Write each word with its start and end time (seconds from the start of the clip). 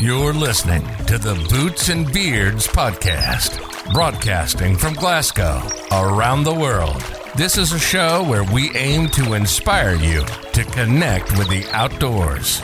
You're 0.00 0.32
listening 0.32 0.86
to 1.06 1.18
the 1.18 1.34
Boots 1.50 1.88
and 1.88 2.12
Beards 2.12 2.68
Podcast, 2.68 3.92
broadcasting 3.92 4.76
from 4.76 4.94
Glasgow 4.94 5.60
around 5.90 6.44
the 6.44 6.54
world. 6.54 7.00
This 7.34 7.58
is 7.58 7.72
a 7.72 7.80
show 7.80 8.22
where 8.22 8.44
we 8.44 8.70
aim 8.76 9.08
to 9.08 9.32
inspire 9.32 9.96
you 9.96 10.24
to 10.52 10.62
connect 10.62 11.36
with 11.36 11.48
the 11.48 11.66
outdoors. 11.72 12.62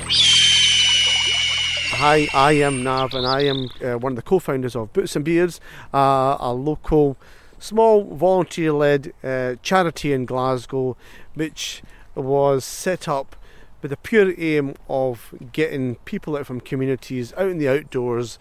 Hi, 1.97 2.29
I 2.33 2.53
am 2.53 2.85
Nav, 2.85 3.15
and 3.15 3.27
I 3.27 3.41
am 3.41 3.69
uh, 3.85 3.99
one 3.99 4.13
of 4.13 4.17
the 4.17 4.23
co 4.23 4.39
founders 4.39 4.77
of 4.77 4.93
Boots 4.93 5.17
and 5.17 5.25
Beards, 5.25 5.61
uh, 5.93 6.37
a 6.39 6.53
local, 6.53 7.17
small, 7.59 8.15
volunteer 8.15 8.73
led 8.73 9.13
uh, 9.25 9.57
charity 9.61 10.13
in 10.13 10.25
Glasgow, 10.25 10.97
which 11.35 11.83
was 12.15 12.65
set 12.65 13.09
up 13.09 13.35
with 13.85 13.91
the 13.91 13.97
pure 13.99 14.33
aim 14.39 14.75
of 14.89 15.35
getting 15.53 15.97
people 16.07 16.39
out 16.39 16.47
from 16.47 16.59
communities 16.59 17.35
out 17.35 17.51
in 17.51 17.59
the 17.59 17.69
outdoors, 17.69 18.39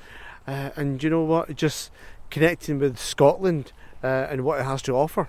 uh, 0.47 0.69
and 0.77 1.03
you 1.03 1.09
know 1.09 1.21
what, 1.21 1.53
just 1.57 1.91
connecting 2.29 2.79
with 2.79 2.97
Scotland 2.97 3.73
uh, 4.01 4.27
and 4.29 4.45
what 4.45 4.61
it 4.61 4.63
has 4.63 4.81
to 4.81 4.93
offer. 4.93 5.27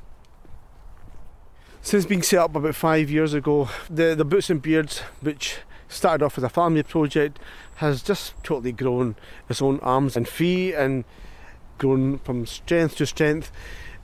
Since 1.82 2.06
being 2.06 2.22
set 2.22 2.38
up 2.38 2.54
about 2.54 2.76
five 2.76 3.10
years 3.10 3.34
ago, 3.34 3.68
the, 3.90 4.14
the 4.14 4.24
Boots 4.24 4.50
and 4.50 4.62
Beards, 4.62 5.00
which 5.20 5.56
started 5.88 6.24
off 6.24 6.38
as 6.38 6.44
a 6.44 6.48
family 6.48 6.84
project, 6.84 7.40
has 7.78 8.00
just 8.00 8.40
totally 8.44 8.70
grown 8.70 9.16
its 9.48 9.60
own 9.60 9.80
arms 9.80 10.16
and 10.16 10.28
feet 10.28 10.74
and 10.74 11.04
grown 11.78 12.18
from 12.18 12.46
strength 12.46 12.98
to 12.98 13.06
strength. 13.06 13.50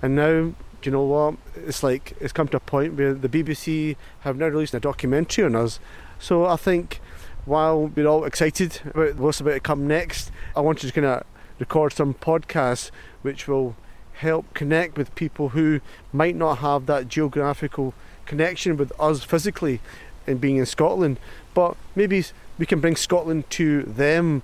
And 0.02 0.16
now 0.16 0.54
do 0.80 0.88
you 0.88 0.92
know 0.92 1.04
what? 1.04 1.34
It's 1.54 1.82
like 1.82 2.14
it's 2.20 2.32
come 2.32 2.48
to 2.48 2.56
a 2.56 2.60
point 2.60 2.94
where 2.94 3.12
the 3.12 3.28
BBC 3.28 3.96
have 4.20 4.36
now 4.36 4.46
released 4.46 4.74
a 4.74 4.80
documentary 4.80 5.44
on 5.44 5.54
us. 5.54 5.78
So 6.18 6.46
I 6.46 6.56
think 6.56 7.00
while 7.44 7.86
we're 7.88 8.06
all 8.06 8.24
excited 8.24 8.80
about 8.86 9.16
what's 9.16 9.40
about 9.40 9.52
to 9.52 9.60
come 9.60 9.86
next, 9.86 10.30
I 10.56 10.60
wanted 10.60 10.86
to 10.86 10.92
kind 10.92 11.06
of 11.06 11.24
record 11.58 11.92
some 11.92 12.14
podcasts 12.14 12.90
which 13.22 13.46
will 13.46 13.76
help 14.14 14.52
connect 14.54 14.96
with 14.96 15.14
people 15.14 15.50
who 15.50 15.80
might 16.12 16.36
not 16.36 16.58
have 16.58 16.86
that 16.86 17.08
geographical 17.08 17.94
connection 18.24 18.76
with 18.76 18.92
us 18.98 19.24
physically 19.24 19.80
in 20.26 20.38
being 20.38 20.56
in 20.56 20.66
Scotland, 20.66 21.18
but 21.54 21.76
maybe 21.94 22.24
we 22.58 22.66
can 22.66 22.80
bring 22.80 22.96
Scotland 22.96 23.48
to 23.50 23.82
them 23.82 24.42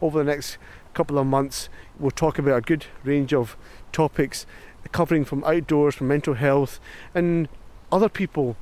over 0.00 0.18
the 0.18 0.24
next 0.24 0.58
couple 0.94 1.18
of 1.18 1.26
months. 1.26 1.68
We'll 1.98 2.10
talk 2.10 2.38
about 2.38 2.56
a 2.56 2.60
good 2.60 2.86
range 3.04 3.32
of 3.32 3.56
topics 3.92 4.46
covering 4.92 5.24
from 5.24 5.44
outdoors, 5.44 5.94
from 5.94 6.08
mental 6.08 6.34
health, 6.34 6.80
and 7.14 7.48
other 7.90 8.08
people 8.08 8.56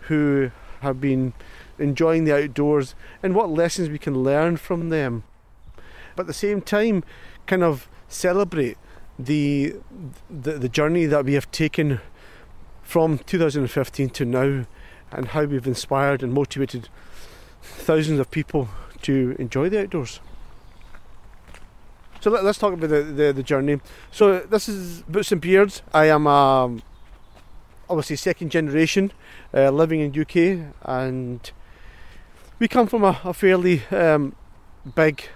who 0.00 0.50
have 0.80 1.00
been 1.00 1.32
enjoying 1.78 2.24
the 2.24 2.36
outdoors 2.36 2.94
and 3.22 3.34
what 3.34 3.50
lessons 3.50 3.88
we 3.88 3.98
can 3.98 4.22
learn 4.22 4.56
from 4.56 4.90
them. 4.90 5.24
But 6.16 6.22
at 6.22 6.26
the 6.28 6.34
same 6.34 6.60
time, 6.60 7.04
kind 7.46 7.62
of 7.62 7.88
celebrate 8.08 8.78
the, 9.18 9.76
the, 10.30 10.52
the 10.52 10.68
journey 10.68 11.06
that 11.06 11.24
we 11.24 11.34
have 11.34 11.50
taken 11.50 12.00
from 12.82 13.18
2015 13.18 14.10
to 14.10 14.24
now 14.24 14.66
and 15.10 15.28
how 15.28 15.44
we've 15.44 15.66
inspired 15.66 16.22
and 16.22 16.32
motivated 16.32 16.88
thousands 17.62 18.20
of 18.20 18.30
people 18.30 18.68
to 19.02 19.34
enjoy 19.38 19.68
the 19.68 19.82
outdoors. 19.82 20.20
So 22.24 22.30
let, 22.30 22.42
us 22.46 22.56
talk 22.56 22.72
about 22.72 22.88
the, 22.88 23.02
the, 23.02 23.32
the, 23.34 23.42
journey. 23.42 23.82
So 24.10 24.38
this 24.38 24.66
is 24.66 25.02
Boots 25.02 25.30
and 25.30 25.42
Beards. 25.42 25.82
I 25.92 26.06
am 26.06 26.26
um, 26.26 26.82
obviously 27.86 28.16
second 28.16 28.50
generation 28.50 29.12
uh, 29.52 29.68
living 29.68 30.00
in 30.00 30.18
UK, 30.18 30.72
and 30.88 31.52
we 32.58 32.66
come 32.66 32.86
from 32.86 33.04
a, 33.04 33.20
a 33.24 33.34
fairly 33.34 33.82
um, 33.90 34.34
big 34.94 35.28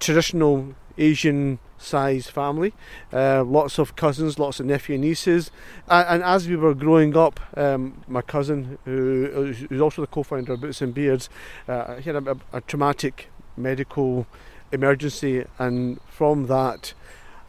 traditional 0.00 0.74
Asian 0.98 1.60
size 1.78 2.26
family. 2.26 2.74
Uh, 3.12 3.44
lots 3.44 3.78
of 3.78 3.94
cousins, 3.94 4.40
lots 4.40 4.58
of 4.58 4.66
nephew 4.66 4.96
and 4.96 5.04
nieces. 5.04 5.52
And, 5.86 6.08
and 6.08 6.22
as 6.24 6.48
we 6.48 6.56
were 6.56 6.74
growing 6.74 7.16
up, 7.16 7.38
um, 7.56 8.02
my 8.08 8.22
cousin, 8.22 8.76
who 8.86 9.54
is 9.70 9.80
also 9.80 10.02
the 10.02 10.08
co-founder 10.08 10.54
of 10.54 10.62
Boots 10.62 10.82
and 10.82 10.92
Beards, 10.92 11.30
uh, 11.68 11.98
he 11.98 12.10
had 12.10 12.16
a, 12.16 12.32
a, 12.32 12.36
a 12.54 12.60
traumatic 12.62 13.28
medical 13.56 14.26
emergency, 14.72 15.44
and 15.58 16.00
from 16.08 16.46
that, 16.46 16.94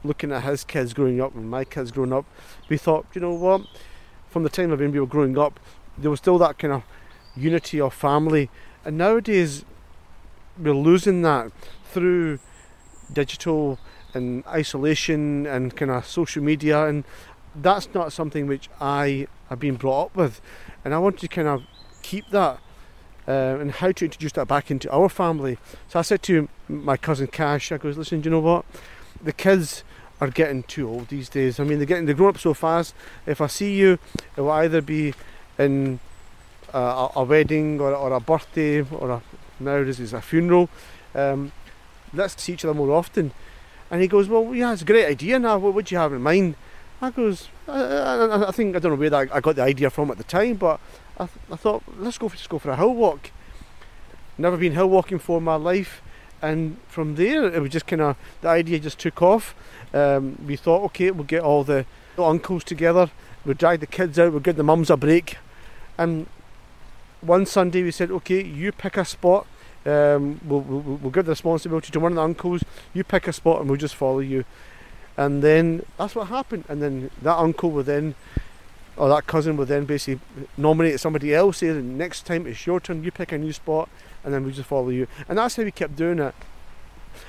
looking 0.03 0.31
at 0.31 0.44
his 0.44 0.63
kids 0.63 0.94
growing 0.94 1.22
up 1.22 1.34
and 1.34 1.50
my 1.50 1.63
kids 1.63 1.91
growing 1.91 2.13
up, 2.13 2.25
we 2.69 2.78
thought, 2.78 3.06
you 3.13 3.22
know 3.22 3.34
what, 3.34 3.61
from 4.29 4.44
the 4.44 4.50
time 4.50 4.72
of 4.72 4.79
when 4.79 4.91
we 4.91 5.00
were 5.00 5.06
growing 5.06 5.38
up, 5.38 5.59
there 5.97 6.11
was 6.11 6.19
still 6.19 6.38
that 6.39 6.57
kind 6.57 6.73
of 6.73 6.84
unity 7.35 7.79
of 7.79 7.94
family, 7.94 8.50
and 8.85 8.97
nowadays 8.97 9.63
we're 10.57 10.73
losing 10.73 11.22
that 11.22 11.51
through 11.85 12.39
digital 13.11 13.79
and 14.13 14.45
isolation 14.47 15.45
and 15.45 15.75
kind 15.75 15.91
of 15.91 16.05
social 16.05 16.44
media, 16.44 16.85
and 16.85 17.03
that's 17.55 17.88
not 17.94 18.11
something 18.11 18.47
which 18.47 18.69
I 18.81 19.28
have 19.50 19.59
been 19.59 19.75
brought 19.75 20.05
up 20.05 20.16
with, 20.16 20.41
and 20.84 20.94
I 20.94 21.00
want 21.00 21.19
to 21.19 21.28
kind 21.28 21.47
of 21.47 21.63
keep 22.01 22.29
that 22.29 22.59
uh, 23.28 23.57
and 23.59 23.72
how 23.72 23.91
to 23.91 24.06
introduce 24.06 24.31
that 24.34 24.47
back 24.47 24.69
into 24.72 24.91
our 24.91 25.09
family. 25.09 25.57
So 25.89 26.00
I 26.00 26.01
said 26.01 26.23
to 26.23 26.50
my 26.67 26.97
cousin 26.97 27.28
Cash, 27.28 27.72
I 27.72 27.78
goes, 27.78 27.97
listen, 27.97 28.22
do 28.22 28.28
you 28.28 28.31
know 28.31 28.39
what? 28.39 28.66
The 29.22 29.34
kids 29.34 29.84
are 30.19 30.29
getting 30.29 30.63
too 30.63 30.89
old 30.89 31.09
these 31.09 31.29
days. 31.29 31.59
I 31.59 31.63
mean, 31.63 31.79
they're 31.79 31.88
getting 31.88 32.06
they're 32.06 32.16
growing 32.16 32.35
up 32.35 32.41
so 32.41 32.53
fast. 32.53 32.94
If 33.25 33.41
I 33.41 33.47
see 33.47 33.75
you, 33.75 34.00
it 34.35 34.41
will 34.41 34.51
either 34.51 34.81
be 34.81 35.13
in 35.57 36.00
a, 36.73 37.09
a 37.16 37.23
wedding 37.23 37.79
or, 37.79 37.94
or, 37.94 38.13
a 38.13 38.19
birthday 38.19 38.81
or 38.81 39.11
a, 39.11 39.22
nowadays 39.59 40.00
it's 40.00 40.13
a 40.13 40.22
funeral. 40.22 40.69
Um, 41.13 41.51
let's 42.13 42.41
see 42.41 42.53
each 42.53 42.66
other 42.66 42.73
more 42.73 42.91
often. 42.91 43.31
And 43.91 44.01
he 44.01 44.07
goes, 44.07 44.28
well, 44.28 44.53
yeah, 44.55 44.73
it's 44.73 44.81
a 44.81 44.85
great 44.85 45.05
idea. 45.05 45.38
Now, 45.40 45.57
what 45.59 45.73
would 45.73 45.91
you 45.91 45.97
have 45.97 46.13
in 46.13 46.22
mind? 46.22 46.55
I 47.01 47.11
goes, 47.11 47.50
I, 47.67 47.81
I, 47.81 48.47
I 48.47 48.51
think 48.51 48.75
I 48.75 48.79
don't 48.79 48.94
know 48.94 48.97
where 48.97 49.09
that 49.09 49.29
I 49.34 49.40
got 49.40 49.55
the 49.55 49.61
idea 49.61 49.90
from 49.90 50.09
at 50.09 50.17
the 50.17 50.23
time, 50.23 50.55
but 50.55 50.79
I, 51.18 51.25
th- 51.25 51.46
I 51.51 51.56
thought 51.56 51.84
let's 51.97 52.18
go 52.18 52.29
for, 52.29 52.38
just 52.38 52.50
go 52.50 52.59
for 52.59 52.72
a 52.72 52.75
hill 52.75 52.94
walk. 52.94 53.31
Never 54.38 54.57
been 54.57 54.74
hill 54.74 54.90
walking 54.90 55.19
for 55.19 55.40
my 55.40 55.56
life, 55.56 56.01
and 56.41 56.78
from 56.88 57.16
there 57.16 57.46
it 57.46 57.62
was 57.62 57.72
just 57.72 57.88
kind 57.88 58.01
of 58.01 58.18
the 58.41 58.47
idea 58.50 58.79
just 58.79 59.00
took 59.00 59.22
off. 59.22 59.56
Um, 59.94 60.38
we 60.46 60.56
thought, 60.56 60.84
okay, 60.85 61.12
we'll 61.12 61.25
get 61.25 61.44
all 61.44 61.63
the, 61.63 61.85
uncles 62.18 62.63
together, 62.63 63.09
we'll 63.46 63.56
drag 63.56 63.79
the 63.79 63.88
kids 63.88 64.18
out, 64.19 64.31
we'll 64.31 64.40
give 64.41 64.56
the 64.56 64.63
mums 64.63 64.90
a 64.90 64.97
break, 64.97 65.38
and 65.97 66.28
one 67.23 67.46
Sunday 67.46 67.84
we 67.84 67.91
said, 67.91 68.12
okay, 68.12 68.44
you 68.44 68.72
pick 68.72 68.97
a 68.97 69.06
spot. 69.06 69.47
Um, 69.85 70.40
we'll, 70.46 70.62
we'll, 70.62 70.81
we'll 70.81 71.12
give 71.12 71.25
the 71.25 71.31
responsibility 71.31 71.91
to 71.91 72.00
one 72.00 72.13
of 72.13 72.16
the 72.18 72.22
uncles. 72.22 72.63
You 72.94 73.03
pick 73.03 73.28
a 73.28 73.34
spot, 73.34 73.62
and 73.62 73.69
we'll 73.69 73.79
just 73.79 73.96
follow 73.96 74.19
you. 74.19 74.46
And 75.18 75.44
then 75.44 75.85
that's 75.97 76.16
what 76.16 76.28
happened. 76.28 76.66
And 76.68 76.81
then 76.81 77.12
that 77.22 77.38
uncle 77.38 77.72
will 77.72 77.84
then 77.84 78.16
or 78.95 79.09
that 79.09 79.25
cousin 79.27 79.57
would 79.57 79.67
then 79.67 79.85
basically 79.85 80.19
nominate 80.57 80.99
somebody 80.99 81.33
else. 81.33 81.57
Say, 81.57 81.71
next 81.73 82.25
time 82.25 82.45
it's 82.47 82.65
your 82.65 82.79
turn, 82.79 83.03
you 83.03 83.11
pick 83.11 83.31
a 83.31 83.37
new 83.37 83.53
spot, 83.53 83.89
and 84.23 84.33
then 84.33 84.45
we 84.45 84.51
just 84.51 84.67
follow 84.67 84.89
you. 84.89 85.07
And 85.27 85.37
that's 85.37 85.55
how 85.55 85.63
we 85.63 85.71
kept 85.71 85.95
doing 85.95 86.19
it. 86.19 86.35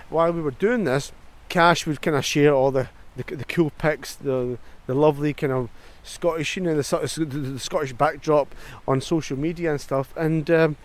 While 0.09 0.33
we 0.33 0.43
were 0.43 0.51
doing 0.51 0.85
this, 0.85 1.13
Cash 1.49 1.87
would 1.87 2.03
kind 2.03 2.17
of 2.17 2.25
share 2.25 2.55
all 2.55 2.71
the, 2.71 2.89
the, 3.17 3.37
the 3.37 3.45
cool 3.45 3.71
pics, 3.79 4.15
the 4.15 4.59
the 4.87 4.95
lovely 4.95 5.33
kind 5.33 5.53
of 5.53 5.71
Scottish, 6.03 6.57
you 6.57 6.63
know, 6.63 6.75
the, 6.75 7.25
the 7.25 7.59
Scottish 7.59 7.95
backdrop 7.95 8.55
on 8.87 9.01
social 9.01 9.39
media 9.39 9.71
and 9.71 9.81
stuff. 9.81 10.13
And 10.17 10.51
um, 10.51 10.77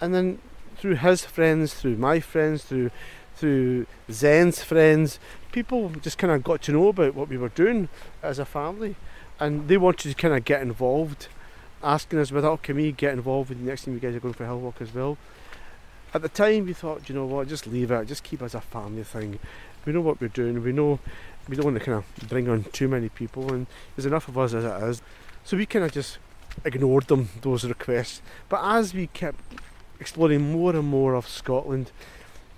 and 0.00 0.14
then 0.14 0.38
through 0.76 0.96
his 0.96 1.24
friends, 1.24 1.74
through 1.74 1.96
my 1.96 2.20
friends, 2.20 2.64
through 2.64 2.90
through 3.36 3.86
Zen's 4.10 4.62
friends, 4.62 5.18
people 5.52 5.90
just 5.90 6.18
kind 6.18 6.32
of 6.32 6.44
got 6.44 6.62
to 6.62 6.72
know 6.72 6.88
about 6.88 7.14
what 7.14 7.28
we 7.28 7.36
were 7.36 7.48
doing 7.48 7.88
as 8.22 8.38
a 8.38 8.44
family 8.44 8.96
and 9.40 9.68
they 9.68 9.76
wanted 9.76 10.08
to 10.08 10.14
kind 10.14 10.34
of 10.34 10.44
get 10.44 10.62
involved, 10.62 11.28
asking 11.82 12.18
us 12.18 12.32
whether, 12.32 12.48
oh, 12.48 12.56
can 12.56 12.76
we 12.76 12.92
get 12.92 13.12
involved 13.12 13.48
with 13.48 13.58
the 13.58 13.64
next 13.64 13.84
time 13.84 13.94
you 13.94 14.00
guys 14.00 14.14
are 14.14 14.20
going 14.20 14.34
for 14.34 14.44
hill 14.44 14.60
walk 14.60 14.80
as 14.80 14.94
well. 14.94 15.18
At 16.12 16.22
the 16.22 16.28
time, 16.28 16.66
we 16.66 16.72
thought, 16.72 17.08
you 17.08 17.14
know 17.14 17.26
what, 17.26 17.48
just 17.48 17.66
leave 17.66 17.90
it, 17.90 18.06
just 18.06 18.22
keep 18.22 18.40
it 18.40 18.44
as 18.44 18.54
a 18.54 18.60
family 18.60 19.02
thing. 19.02 19.40
We 19.84 19.92
know 19.92 20.00
what 20.00 20.20
we're 20.20 20.28
doing, 20.28 20.62
we 20.62 20.72
know 20.72 21.00
we 21.48 21.56
don't 21.56 21.66
want 21.66 21.78
to 21.78 21.84
kind 21.84 21.98
of 21.98 22.28
bring 22.28 22.48
on 22.48 22.64
too 22.64 22.88
many 22.88 23.08
people, 23.08 23.52
and 23.52 23.66
there's 23.94 24.06
enough 24.06 24.28
of 24.28 24.38
us 24.38 24.54
as 24.54 24.64
it 24.64 24.88
is. 24.88 25.02
So 25.44 25.56
we 25.56 25.66
kind 25.66 25.84
of 25.84 25.92
just 25.92 26.18
ignored 26.64 27.08
them, 27.08 27.28
those 27.42 27.64
requests. 27.64 28.22
But 28.48 28.60
as 28.64 28.94
we 28.94 29.08
kept 29.08 29.40
exploring 30.00 30.52
more 30.52 30.74
and 30.74 30.86
more 30.86 31.14
of 31.14 31.28
Scotland, 31.28 31.90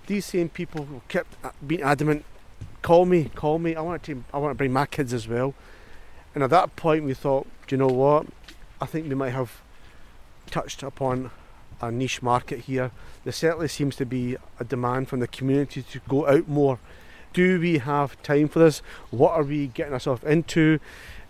these 0.07 0.25
same 0.27 0.49
people 0.49 1.03
kept 1.09 1.35
uh, 1.45 1.51
being 1.67 1.83
adamant, 1.83 2.25
call 2.83 3.07
me, 3.07 3.31
call 3.35 3.59
me, 3.59 3.75
I 3.75 3.81
want 3.81 4.03
to, 4.05 4.23
I 4.33 4.39
want 4.39 4.53
to 4.53 4.55
bring 4.55 4.73
my 4.73 4.87
kids 4.87 5.13
as 5.13 5.27
well. 5.27 5.55
And 6.37 6.45
at 6.45 6.51
that 6.51 6.77
point, 6.77 7.03
we 7.03 7.15
thought, 7.15 7.47
do 7.67 7.75
you 7.75 7.79
know 7.79 7.87
what? 7.87 8.27
I 8.79 8.85
think 8.85 9.09
we 9.09 9.15
might 9.15 9.31
have 9.31 9.63
touched 10.51 10.83
upon 10.83 11.31
a 11.81 11.91
niche 11.91 12.21
market 12.21 12.61
here. 12.61 12.91
There 13.25 13.33
certainly 13.33 13.69
seems 13.69 13.97
to 13.97 14.05
be 14.05 14.37
a 14.61 14.65
demand 14.65 15.09
from 15.09 15.21
the 15.21 15.29
community 15.29 15.81
to 15.81 16.01
go 16.07 16.29
out 16.29 16.47
more. 16.47 16.79
Do 17.33 17.59
we 17.59 17.79
have 17.79 18.23
time 18.23 18.49
for 18.49 18.59
this? 18.59 18.83
What 19.11 19.33
are 19.33 19.45
we 19.45 19.69
getting 19.69 19.95
ourselves 19.95 20.25
into? 20.25 20.79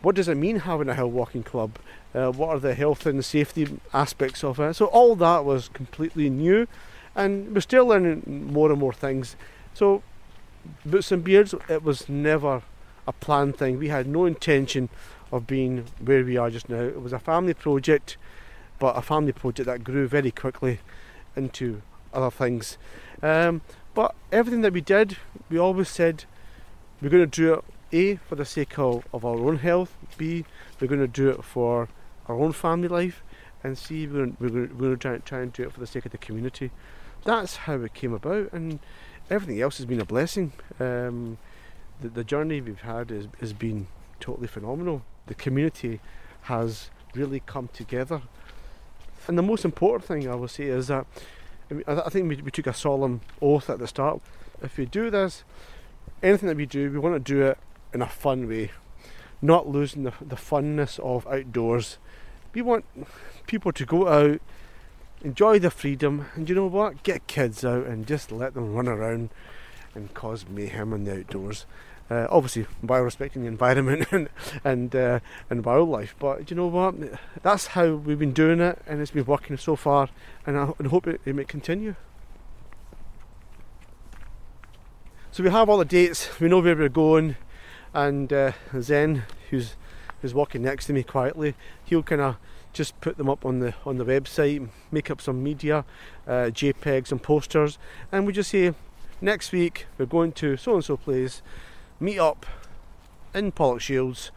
What 0.03 0.17
does 0.17 0.27
it 0.27 0.35
mean 0.35 0.59
having 0.59 0.89
a 0.89 0.95
hill 0.97 1.13
walking 1.13 1.45
club? 1.45 1.79
Uh, 2.13 2.33
what 2.33 2.49
are 2.49 2.59
the 2.59 2.75
health 2.75 3.07
and 3.07 3.25
safety 3.25 3.79
aspects 3.95 4.43
of 4.43 4.59
it? 4.59 4.75
So 4.75 4.87
all 4.87 5.15
that 5.15 5.45
was 5.45 5.69
completely 5.69 6.29
new, 6.29 6.67
and 7.15 7.55
we're 7.55 7.61
still 7.61 7.87
learning 7.87 8.49
more 8.53 8.73
and 8.73 8.81
more 8.81 8.93
things. 8.93 9.37
So, 9.73 10.03
Boots 10.85 11.13
and 11.13 11.23
Beards, 11.23 11.55
it 11.69 11.85
was 11.85 12.09
never 12.09 12.63
a 13.07 13.13
planned 13.13 13.57
thing. 13.57 13.79
We 13.79 13.89
had 13.89 14.07
no 14.07 14.25
intention 14.25 14.89
of 15.33 15.47
being 15.47 15.87
where 16.01 16.25
we 16.25 16.37
are 16.37 16.51
just 16.51 16.69
now. 16.69 16.81
It 16.81 17.03
was 17.03 17.13
a 17.13 17.19
family 17.19 17.55
project, 17.55 18.17
but 18.79 18.97
a 18.97 19.03
family 19.03 19.33
project 19.33 19.67
that 19.67 19.85
grew 19.85 20.07
very 20.09 20.31
quickly 20.31 20.81
into 21.35 21.83
other 22.13 22.31
things. 22.31 22.79
Um, 23.23 23.63
but 23.95 24.15
everything 24.33 24.63
that 24.63 24.73
we 24.73 24.81
did, 24.81 25.17
we 25.49 25.59
always 25.59 25.89
said 25.89 26.25
we're 27.01 27.11
going 27.11 27.29
to 27.29 27.41
do 27.41 27.55
it 27.55 27.65
A 27.93 28.17
for 28.17 28.35
the 28.35 28.45
sake 28.45 28.79
of, 28.79 29.07
of 29.13 29.25
our 29.25 29.37
own 29.37 29.59
health, 29.59 29.97
B 30.17 30.45
we're 30.81 30.89
going 30.89 31.01
to 31.01 31.07
do 31.07 31.31
it 31.31 31.43
for 31.45 31.89
our 32.29 32.39
own 32.39 32.53
family 32.53 32.89
life, 32.89 33.23
and 33.63 33.79
C 33.79 34.07
we're, 34.07 34.33
we're, 34.39 34.51
we're 34.51 34.67
going 34.67 34.91
to 34.93 34.97
try, 34.97 35.19
try 35.19 35.41
and 35.41 35.53
do 35.53 35.63
it 35.65 35.73
for 35.73 35.81
the 35.81 35.87
sake 35.87 36.07
of 36.07 36.13
the 36.13 36.19
community. 36.19 36.71
That's 37.25 37.57
how 37.57 37.81
it 37.81 37.95
came 37.95 38.13
about, 38.13 38.53
and 38.53 38.79
everything 39.31 39.61
else 39.61 39.79
has 39.79 39.87
been 39.87 40.01
a 40.01 40.05
blessing. 40.05 40.53
Um, 40.79 41.39
the, 42.01 42.09
the 42.09 42.25
journey 42.25 42.61
we've 42.61 42.81
had 42.81 43.11
is, 43.11 43.29
has 43.41 43.53
been 43.53 43.87
totally 44.21 44.47
phenomenal. 44.47 45.03
The 45.27 45.35
community 45.35 46.01
has 46.43 46.91
really 47.15 47.41
come 47.41 47.69
together. 47.73 48.23
And 49.27 49.37
the 49.37 49.43
most 49.43 49.65
important 49.65 50.05
thing 50.05 50.29
I 50.29 50.35
will 50.35 50.49
say 50.49 50.65
is 50.65 50.87
that 50.89 51.07
I, 51.89 52.09
think 52.11 52.29
we, 52.29 52.37
we 52.37 52.51
took 52.51 52.67
a 52.67 52.75
solemn 52.75 53.23
oath 53.43 53.69
at 53.69 53.79
the 53.79 53.89
start. 53.89 54.21
If 54.63 54.79
we 54.79 54.87
do 54.87 55.11
this, 55.11 55.43
anything 56.23 56.49
that 56.49 56.57
we 56.57 56.67
do, 56.67 56.91
we 56.91 56.99
want 56.99 57.15
to 57.15 57.33
do 57.33 57.43
it 57.43 57.59
in 57.93 58.03
a 58.03 58.07
fun 58.07 58.49
way, 58.49 58.71
not 59.43 59.69
losing 59.69 60.05
the, 60.05 60.13
the 60.21 60.37
funness 60.37 61.01
of 61.01 61.27
outdoors. 61.27 61.99
We 62.55 62.63
want 62.63 62.85
people 63.47 63.73
to 63.73 63.85
go 63.85 64.07
out, 64.09 64.41
enjoy 65.23 65.59
the 65.59 65.71
freedom, 65.71 66.27
and 66.35 66.49
you 66.49 66.55
know 66.55 66.67
what? 66.67 67.03
Get 67.03 67.27
kids 67.27 67.65
out 67.65 67.87
and 67.87 68.07
just 68.07 68.31
let 68.31 68.55
them 68.55 68.73
run 68.73 68.87
around 68.87 69.31
and 69.97 70.15
cause 70.15 70.47
mayhem 70.49 70.93
in 70.93 71.05
the 71.05 71.19
outdoors. 71.19 71.67
Uh, 72.09 72.29
obviously, 72.31 72.67
by 72.85 72.99
respecting 72.99 73.43
the 73.43 73.49
environment 73.49 74.07
and 74.13 74.29
and 74.63 74.95
uh, 74.95 75.19
and 75.51 75.65
wildlife. 75.65 76.15
But 76.21 76.49
you 76.51 76.57
know 76.57 76.69
what? 76.69 76.95
That's 77.43 77.69
how 77.69 77.95
we've 77.95 78.19
been 78.19 78.33
doing 78.33 78.61
it, 78.61 78.81
and 78.87 79.01
it's 79.01 79.11
been 79.11 79.25
working 79.25 79.57
so 79.57 79.75
far. 79.75 80.09
And 80.47 80.57
I 80.57 80.73
and 80.79 80.89
hope 80.89 81.09
it, 81.09 81.21
it 81.25 81.35
may 81.35 81.45
continue. 81.45 81.97
So 85.33 85.43
we 85.43 85.51
have 85.51 85.69
all 85.69 85.79
the 85.79 85.85
dates. 85.85 86.39
We 86.39 86.49
know 86.49 86.61
where 86.61 86.77
we're 86.77 86.89
going, 86.89 87.37
and 87.93 88.33
uh, 88.33 88.53
Zen, 88.81 89.25
who's 89.51 89.75
who's 90.23 90.33
walking 90.33 90.63
next 90.63 90.87
to 90.87 90.93
me 90.93 91.03
quietly, 91.03 91.55
he'll 91.85 92.05
kind 92.05 92.21
of 92.21 92.37
just 92.73 93.01
put 93.01 93.17
them 93.17 93.29
up 93.29 93.45
on 93.45 93.59
the 93.59 93.75
on 93.85 93.99
the 93.99 94.05
website, 94.05 94.69
make 94.93 95.11
up 95.11 95.21
some 95.21 95.43
media, 95.43 95.85
uh, 96.27 96.51
JPEGs 96.53 97.11
and 97.11 97.23
posters, 97.23 97.79
and 98.13 98.27
we 98.27 98.33
just 98.33 98.51
say 98.51 98.75
next 99.21 99.53
week 99.53 99.87
we're 99.99 100.07
going 100.07 100.33
to 100.33 100.57
so 100.57 100.75
and 100.75 100.85
so 100.85 100.97
place 100.97 101.43
meet 102.01 102.19
up 102.19 102.47
in 103.35 103.53
Pollokshields, 103.53 104.31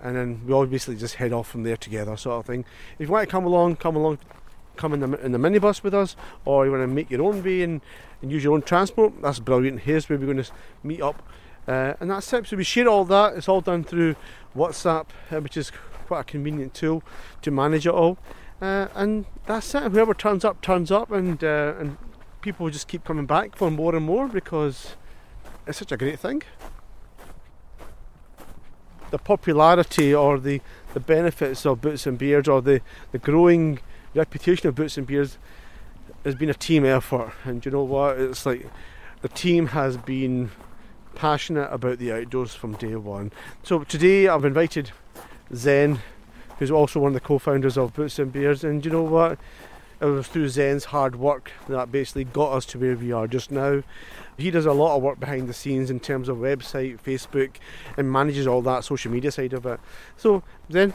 and 0.00 0.16
then 0.16 0.46
we 0.46 0.66
basically 0.66 0.96
just 0.96 1.16
head 1.16 1.32
off 1.32 1.48
from 1.48 1.62
there 1.62 1.76
together, 1.76 2.16
sort 2.16 2.40
of 2.40 2.46
thing. 2.46 2.64
If 2.98 3.08
you 3.08 3.12
want 3.12 3.28
to 3.28 3.30
come 3.30 3.44
along, 3.44 3.76
come 3.76 3.96
along, 3.96 4.18
come 4.76 4.92
in 4.92 5.00
the, 5.00 5.24
in 5.24 5.32
the 5.32 5.38
minibus 5.38 5.82
with 5.82 5.94
us, 5.94 6.16
or 6.44 6.64
you 6.64 6.72
want 6.72 6.82
to 6.82 6.86
make 6.88 7.10
your 7.10 7.22
own 7.22 7.42
way 7.42 7.62
and, 7.62 7.80
and 8.22 8.30
use 8.30 8.42
your 8.42 8.54
own 8.54 8.62
transport, 8.62 9.12
that's 9.22 9.38
brilliant. 9.38 9.80
Here's 9.80 10.08
where 10.08 10.18
we're 10.18 10.26
going 10.26 10.42
to 10.42 10.50
meet 10.82 11.00
up, 11.00 11.22
uh, 11.68 11.94
and 12.00 12.10
that's 12.10 12.32
it. 12.32 12.46
So 12.46 12.56
we 12.56 12.64
share 12.64 12.88
all 12.88 13.04
that. 13.06 13.34
It's 13.34 13.48
all 13.48 13.60
done 13.60 13.84
through 13.84 14.16
WhatsApp, 14.56 15.06
uh, 15.30 15.40
which 15.40 15.56
is 15.56 15.70
quite 16.06 16.20
a 16.20 16.24
convenient 16.24 16.74
tool 16.74 17.02
to 17.42 17.50
manage 17.50 17.86
it 17.86 17.94
all. 17.94 18.18
Uh, 18.60 18.88
and 18.94 19.26
that's 19.46 19.74
it. 19.74 19.84
Whoever 19.84 20.12
turns 20.12 20.44
up, 20.44 20.60
turns 20.60 20.90
up, 20.90 21.10
and 21.10 21.42
uh, 21.42 21.74
and 21.78 21.96
people 22.40 22.68
just 22.70 22.88
keep 22.88 23.04
coming 23.04 23.26
back 23.26 23.56
for 23.56 23.70
more 23.70 23.94
and 23.94 24.04
more 24.04 24.28
because 24.28 24.96
it's 25.66 25.78
such 25.78 25.92
a 25.92 25.96
great 25.96 26.18
thing 26.18 26.42
the 29.10 29.18
popularity 29.18 30.14
or 30.14 30.38
the, 30.38 30.60
the 30.94 31.00
benefits 31.00 31.66
of 31.66 31.80
Boots 31.80 32.06
and 32.06 32.18
Beards 32.18 32.48
or 32.48 32.62
the, 32.62 32.80
the 33.12 33.18
growing 33.18 33.80
reputation 34.14 34.68
of 34.68 34.74
Boots 34.74 34.96
and 34.96 35.06
Beards 35.06 35.38
has 36.24 36.34
been 36.34 36.50
a 36.50 36.54
team 36.54 36.84
effort. 36.84 37.32
And 37.44 37.64
you 37.64 37.70
know 37.70 37.82
what? 37.82 38.18
It's 38.18 38.46
like 38.46 38.68
the 39.22 39.28
team 39.28 39.68
has 39.68 39.96
been 39.96 40.50
passionate 41.14 41.68
about 41.72 41.98
the 41.98 42.12
outdoors 42.12 42.54
from 42.54 42.74
day 42.74 42.96
one. 42.96 43.32
So 43.62 43.84
today 43.84 44.28
I've 44.28 44.44
invited 44.44 44.92
Zen, 45.54 46.00
who's 46.58 46.70
also 46.70 47.00
one 47.00 47.08
of 47.08 47.14
the 47.14 47.20
co-founders 47.20 47.76
of 47.76 47.94
Boots 47.94 48.18
and 48.18 48.32
Beards, 48.32 48.64
and 48.64 48.84
you 48.84 48.90
know 48.90 49.02
what? 49.02 49.38
It 50.00 50.06
was 50.06 50.28
through 50.28 50.48
Zen's 50.48 50.86
hard 50.86 51.16
work 51.16 51.52
that 51.68 51.92
basically 51.92 52.24
got 52.24 52.52
us 52.52 52.64
to 52.66 52.78
where 52.78 52.96
we 52.96 53.12
are 53.12 53.26
just 53.26 53.50
now. 53.50 53.82
He 54.38 54.50
does 54.50 54.64
a 54.64 54.72
lot 54.72 54.96
of 54.96 55.02
work 55.02 55.20
behind 55.20 55.46
the 55.46 55.52
scenes 55.52 55.90
in 55.90 56.00
terms 56.00 56.30
of 56.30 56.38
website, 56.38 57.02
Facebook, 57.02 57.56
and 57.98 58.10
manages 58.10 58.46
all 58.46 58.62
that 58.62 58.84
social 58.84 59.12
media 59.12 59.30
side 59.30 59.52
of 59.52 59.66
it. 59.66 59.78
So, 60.16 60.42
Zen. 60.72 60.94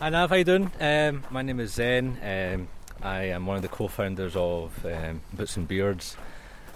Hi 0.00 0.08
Nav, 0.08 0.30
how 0.30 0.36
you 0.36 0.44
doing? 0.44 0.72
Um, 0.80 1.22
my 1.30 1.42
name 1.42 1.60
is 1.60 1.74
Zen. 1.74 2.18
Um, 2.22 2.68
I 3.02 3.22
am 3.24 3.46
one 3.46 3.56
of 3.56 3.62
the 3.62 3.68
co-founders 3.68 4.34
of 4.34 4.84
um, 4.84 5.20
Boots 5.32 5.56
and 5.56 5.68
Beards. 5.68 6.16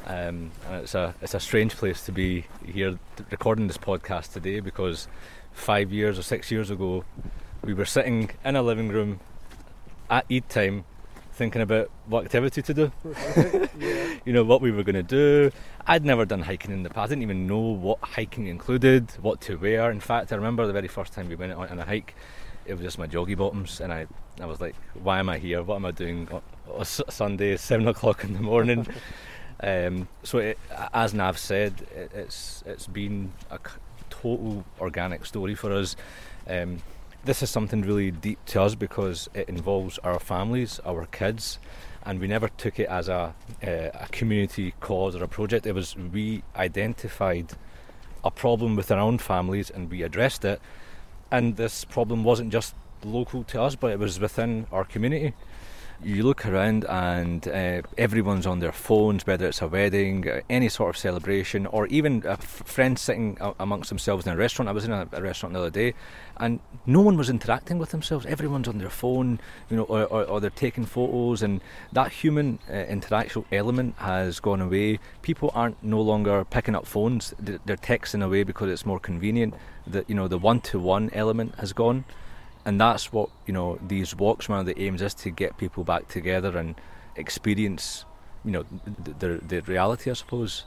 Um, 0.07 0.53
and 0.69 0.83
it's 0.83 0.95
a 0.95 1.15
it's 1.23 1.35
a 1.35 1.41
strange 1.41 1.75
place 1.75 2.05
to 2.07 2.13
be 2.13 2.47
here 2.65 2.99
recording 3.31 3.67
this 3.67 3.79
podcast 3.79 4.33
today 4.33 4.61
because 4.61 5.09
five 5.53 5.93
years 5.93 6.19
or 6.19 6.23
six 6.23 6.51
years 6.51 6.71
ago 6.71 7.05
we 7.63 7.75
were 7.75 7.87
sitting 7.87 8.31
in 8.45 8.55
a 8.55 8.63
living 8.63 8.89
room 8.89 9.21
at 10.11 10.27
Eid 10.31 10.49
time 10.49 10.85
thinking 11.35 11.63
about 11.63 11.91
what 12.07 12.25
activity 12.25 12.63
to 12.63 12.75
do. 12.75 12.93
yeah. 13.79 14.11
You 14.25 14.33
know 14.33 14.45
what 14.45 14.63
we 14.63 14.71
were 14.71 14.83
going 14.85 14.95
to 14.95 15.03
do. 15.03 15.51
I'd 15.87 16.03
never 16.03 16.25
done 16.25 16.41
hiking 16.41 16.71
in 16.71 16.83
the 16.83 16.89
past. 16.89 17.07
I 17.07 17.09
didn't 17.09 17.25
even 17.25 17.47
know 17.47 17.59
what 17.59 17.99
hiking 18.01 18.47
included, 18.47 19.11
what 19.21 19.43
to 19.43 19.57
wear. 19.57 19.91
In 19.91 20.01
fact, 20.01 20.33
I 20.33 20.37
remember 20.37 20.67
the 20.67 20.73
very 20.73 20.89
first 20.89 21.13
time 21.13 21.29
we 21.29 21.35
went 21.35 21.53
on 21.53 21.79
a 21.79 21.85
hike, 21.85 22.15
it 22.65 22.73
was 22.73 22.83
just 22.83 22.99
my 22.99 23.07
joggy 23.07 23.37
bottoms, 23.37 23.81
and 23.81 23.93
I, 23.93 24.07
I 24.41 24.47
was 24.47 24.61
like, 24.61 24.75
"Why 24.95 25.19
am 25.19 25.29
I 25.29 25.37
here? 25.39 25.63
What 25.63 25.77
am 25.77 25.85
I 25.85 25.91
doing 25.91 26.29
on 26.33 26.41
a 26.81 26.85
Sunday, 26.85 27.57
seven 27.59 27.87
o'clock 27.93 28.25
in 28.25 28.33
the 28.33 28.41
morning?" 28.41 28.87
um, 29.61 30.09
so, 30.23 30.39
it, 30.39 30.59
as 30.95 31.13
Nav 31.13 31.37
said, 31.37 31.75
it, 31.95 32.11
it's 32.15 32.63
it's 32.65 32.87
been 32.87 33.33
a 33.51 33.59
total 34.09 34.65
organic 34.81 35.27
story 35.27 35.55
for 35.55 35.73
us. 35.73 35.97
Um, 36.49 36.79
this 37.25 37.43
is 37.43 37.51
something 37.51 37.83
really 37.83 38.11
deep 38.11 38.39
to 38.47 38.63
us 38.63 38.75
because 38.75 39.29
it 39.35 39.49
involves 39.49 39.99
our 39.99 40.19
families, 40.19 40.81
our 40.85 41.07
kids, 41.07 41.59
and 42.05 42.21
we 42.21 42.27
never 42.27 42.49
took 42.49 42.79
it 42.79 42.89
as 42.89 43.09
a, 43.09 43.35
uh, 43.63 43.67
a 43.67 44.09
community 44.13 44.75
cause 44.81 45.17
or 45.17 45.25
a 45.25 45.29
project. 45.29 45.67
It 45.67 45.73
was 45.73 45.97
we 45.97 46.43
identified 46.55 47.53
a 48.23 48.31
problem 48.31 48.77
with 48.77 48.91
our 48.91 48.99
own 48.99 49.19
families 49.19 49.71
and 49.71 49.91
we 49.91 50.03
addressed 50.03 50.45
it. 50.45 50.61
And 51.31 51.57
this 51.57 51.85
problem 51.85 52.25
wasn't 52.25 52.53
just 52.53 52.75
local 53.03 53.43
to 53.45 53.63
us, 53.63 53.75
but 53.75 53.91
it 53.91 53.99
was 53.99 54.21
within 54.21 54.67
our 54.71 54.85
community 54.85 55.35
you 56.03 56.23
look 56.23 56.47
around 56.47 56.85
and 56.85 57.47
uh, 57.49 57.83
everyone's 57.97 58.47
on 58.47 58.61
their 58.61 58.73
phones, 58.73 59.27
whether 59.27 59.47
it's 59.47 59.63
a 59.63 59.69
wedding, 59.69 60.29
uh, 60.29 60.41
any 60.51 60.69
sort 60.69 60.91
of 60.91 60.97
celebration, 60.97 61.67
or 61.67 61.87
even 61.87 62.23
friends 62.39 63.01
sitting 63.01 63.39
amongst 63.59 63.89
themselves 63.89 64.27
in 64.27 64.33
a 64.33 64.37
restaurant. 64.37 64.69
I 64.69 64.73
was 64.73 64.85
in 64.85 64.93
a, 64.93 65.09
a, 65.13 65.23
restaurant 65.23 65.55
the 65.55 65.61
other 65.61 65.71
day, 65.71 65.95
and 66.37 66.61
no 66.87 67.01
one 67.01 67.17
was 67.17 67.31
interacting 67.31 67.79
with 67.79 67.91
themselves. 67.91 68.27
Everyone's 68.27 68.69
on 68.69 68.79
their 68.79 68.91
phone, 68.91 69.41
you 69.71 69.77
know, 69.77 69.85
or, 69.85 70.05
or, 70.05 70.25
or 70.25 70.41
they're 70.41 70.51
taking 70.51 70.85
photos, 70.85 71.43
and 71.43 71.61
that 71.93 72.13
human 72.13 72.59
uh, 72.69 72.85
element 73.53 73.95
has 73.99 74.41
gone 74.41 74.61
away. 74.61 74.99
People 75.23 75.51
aren't 75.55 75.83
no 75.83 76.01
longer 76.01 76.45
picking 76.45 76.75
up 76.75 76.87
phones; 76.87 77.35
they're 77.39 77.77
texting 77.77 78.25
away 78.25 78.43
because 78.43 78.71
it's 78.71 78.85
more 78.85 79.01
convenient. 79.01 79.55
That 79.87 80.09
you 80.09 80.15
know, 80.15 80.29
the 80.29 80.39
one-to-one 80.39 81.11
element 81.13 81.55
has 81.57 81.73
gone 81.73 82.05
and 82.65 82.81
that's 82.81 83.13
what 83.13 83.31
you 83.47 83.53
know 83.53 83.79
these 83.87 84.15
walks 84.15 84.49
one 84.49 84.61
of 84.61 84.67
the 84.67 84.81
aims 84.81 85.03
is 85.03 85.15
to 85.15 85.31
get 85.31 85.57
people 85.59 85.85
back 85.85 86.09
together 86.09 86.57
and 86.57 86.75
experience 87.17 88.05
you 88.45 88.51
know 88.51 88.65
the, 89.03 89.13
the, 89.13 89.41
the 89.47 89.61
reality 89.63 90.11
I 90.11 90.15
suppose. 90.15 90.65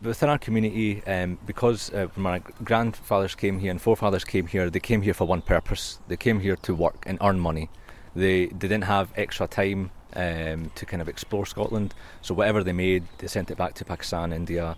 Within 0.00 0.30
our 0.30 0.38
community 0.38 1.00
um, 1.06 1.38
because 1.46 1.92
uh, 1.94 2.08
my 2.16 2.40
grandfathers 2.64 3.36
came 3.36 3.60
here 3.60 3.70
and 3.70 3.80
forefathers 3.80 4.24
came 4.24 4.48
here 4.48 4.68
they 4.68 4.80
came 4.80 5.02
here 5.02 5.14
for 5.14 5.26
one 5.26 5.42
purpose. 5.42 6.00
They 6.08 6.16
came 6.16 6.40
here 6.40 6.56
to 6.56 6.74
work 6.74 7.04
and 7.06 7.18
earn 7.20 7.38
money. 7.38 7.70
They, 8.14 8.46
they 8.46 8.68
didn't 8.68 8.84
have 8.84 9.12
extra 9.16 9.46
time 9.46 9.92
um, 10.14 10.72
to 10.74 10.84
kind 10.86 11.00
of 11.00 11.08
explore 11.08 11.46
Scotland. 11.46 11.94
So 12.20 12.34
whatever 12.34 12.64
they 12.64 12.72
made 12.72 13.04
they 13.18 13.28
sent 13.28 13.50
it 13.52 13.56
back 13.56 13.74
to 13.74 13.84
Pakistan 13.84 14.32
India 14.32 14.76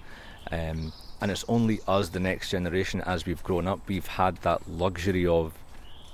um, 0.52 0.92
and 1.24 1.30
it's 1.30 1.44
only 1.48 1.80
us, 1.88 2.10
the 2.10 2.20
next 2.20 2.50
generation, 2.50 3.00
as 3.00 3.24
we've 3.24 3.42
grown 3.42 3.66
up, 3.66 3.80
we've 3.88 4.06
had 4.06 4.36
that 4.42 4.68
luxury 4.68 5.26
of, 5.26 5.54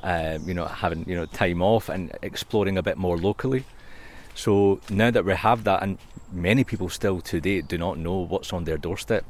um, 0.04 0.46
you 0.46 0.54
know, 0.54 0.66
having 0.66 1.04
you 1.08 1.16
know 1.16 1.26
time 1.26 1.60
off 1.60 1.88
and 1.88 2.16
exploring 2.22 2.78
a 2.78 2.82
bit 2.84 2.96
more 2.96 3.18
locally. 3.18 3.64
So 4.36 4.80
now 4.88 5.10
that 5.10 5.24
we 5.24 5.34
have 5.34 5.64
that, 5.64 5.82
and 5.82 5.98
many 6.30 6.62
people 6.62 6.88
still 6.88 7.20
today 7.20 7.60
do 7.60 7.76
not 7.76 7.98
know 7.98 8.18
what's 8.18 8.52
on 8.52 8.62
their 8.62 8.78
doorstep, 8.78 9.24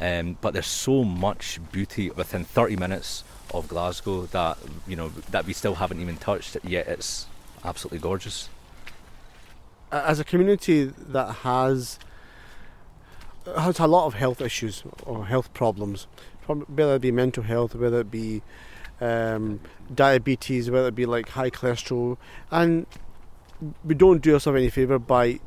um, 0.00 0.38
but 0.40 0.54
there's 0.54 0.66
so 0.66 1.04
much 1.04 1.60
beauty 1.70 2.08
within 2.08 2.44
30 2.46 2.76
minutes 2.76 3.22
of 3.52 3.68
Glasgow 3.68 4.24
that 4.32 4.56
you 4.88 4.96
know 4.96 5.10
that 5.32 5.44
we 5.44 5.52
still 5.52 5.74
haven't 5.74 6.00
even 6.00 6.16
touched 6.16 6.56
yet. 6.64 6.88
It's 6.88 7.26
absolutely 7.62 7.98
gorgeous. 7.98 8.48
as 9.92 10.18
a 10.18 10.24
community 10.24 10.84
that 10.86 11.30
has 11.44 11.98
has 13.56 13.78
a 13.78 13.86
lot 13.86 14.06
of 14.06 14.14
health 14.14 14.40
issues 14.40 14.82
or 15.04 15.26
health 15.26 15.52
problems, 15.54 16.06
whether 16.46 16.96
it 16.96 17.02
be 17.02 17.12
mental 17.12 17.42
health, 17.42 17.74
whether 17.74 18.00
it 18.00 18.10
be 18.10 18.42
um, 19.00 19.60
diabetes, 19.94 20.70
whether 20.70 20.88
it 20.88 20.94
be 20.94 21.06
like 21.06 21.30
high 21.30 21.50
cholesterol, 21.50 22.16
and 22.50 22.86
we 23.84 23.94
don't 23.94 24.22
do 24.22 24.34
ourselves 24.34 24.56
any 24.56 24.70
favour 24.70 24.98
by 24.98 25.40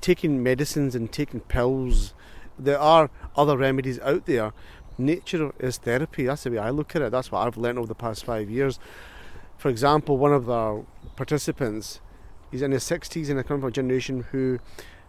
taking 0.00 0.42
medicines 0.42 0.94
and 0.94 1.12
taking 1.12 1.40
pills. 1.40 2.14
There 2.58 2.78
are 2.78 3.10
other 3.36 3.56
remedies 3.56 3.98
out 4.00 4.26
there. 4.26 4.52
Nature 4.98 5.52
is 5.58 5.78
therapy. 5.78 6.26
That's 6.26 6.44
the 6.44 6.50
way 6.50 6.58
I 6.58 6.70
look 6.70 6.94
at 6.94 7.02
it. 7.02 7.10
That's 7.10 7.32
what 7.32 7.46
I've 7.46 7.56
learned 7.56 7.78
over 7.78 7.88
the 7.88 7.94
past 7.94 8.24
five 8.24 8.50
years. 8.50 8.78
For 9.56 9.68
example, 9.68 10.18
one 10.18 10.32
of 10.32 10.50
our 10.50 10.84
participants, 11.16 12.00
he's 12.50 12.62
in 12.62 12.70
his 12.70 12.84
60s 12.84 13.28
in 13.28 13.38
a 13.38 13.44
current 13.44 13.74
generation 13.74 14.26
who 14.30 14.58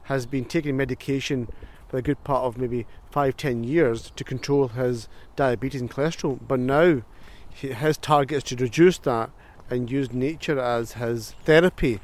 has 0.04 0.26
been 0.26 0.46
taking 0.46 0.78
medication 0.78 1.50
for 1.88 1.98
a 1.98 2.02
good 2.02 2.24
part 2.24 2.44
of 2.44 2.58
maybe 2.58 2.86
five, 3.12 3.38
ten 3.38 3.64
years 3.64 4.12
to 4.16 4.24
control 4.24 4.70
his 4.70 5.08
diabetes 5.36 5.82
and 5.82 5.92
cholesterol. 5.92 6.40
But 6.48 6.60
now 6.60 7.02
his 7.50 7.98
target 7.98 8.38
is 8.38 8.44
to 8.44 8.56
reduce 8.56 8.98
that 9.00 9.30
and 9.70 9.90
use 9.90 10.12
nature 10.12 10.60
as 10.60 10.94
his 10.94 11.36
therapy. 11.46 12.00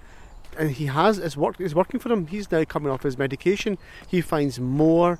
And 0.57 0.71
he 0.71 0.87
has 0.87 1.17
it's 1.17 1.37
work 1.37 1.59
it's 1.59 1.75
working 1.75 1.99
for 1.99 2.11
him. 2.11 2.27
He's 2.27 2.51
now 2.51 2.63
coming 2.65 2.91
off 2.91 3.03
his 3.03 3.17
medication. 3.17 3.77
He 4.07 4.21
finds 4.21 4.59
more 4.59 5.19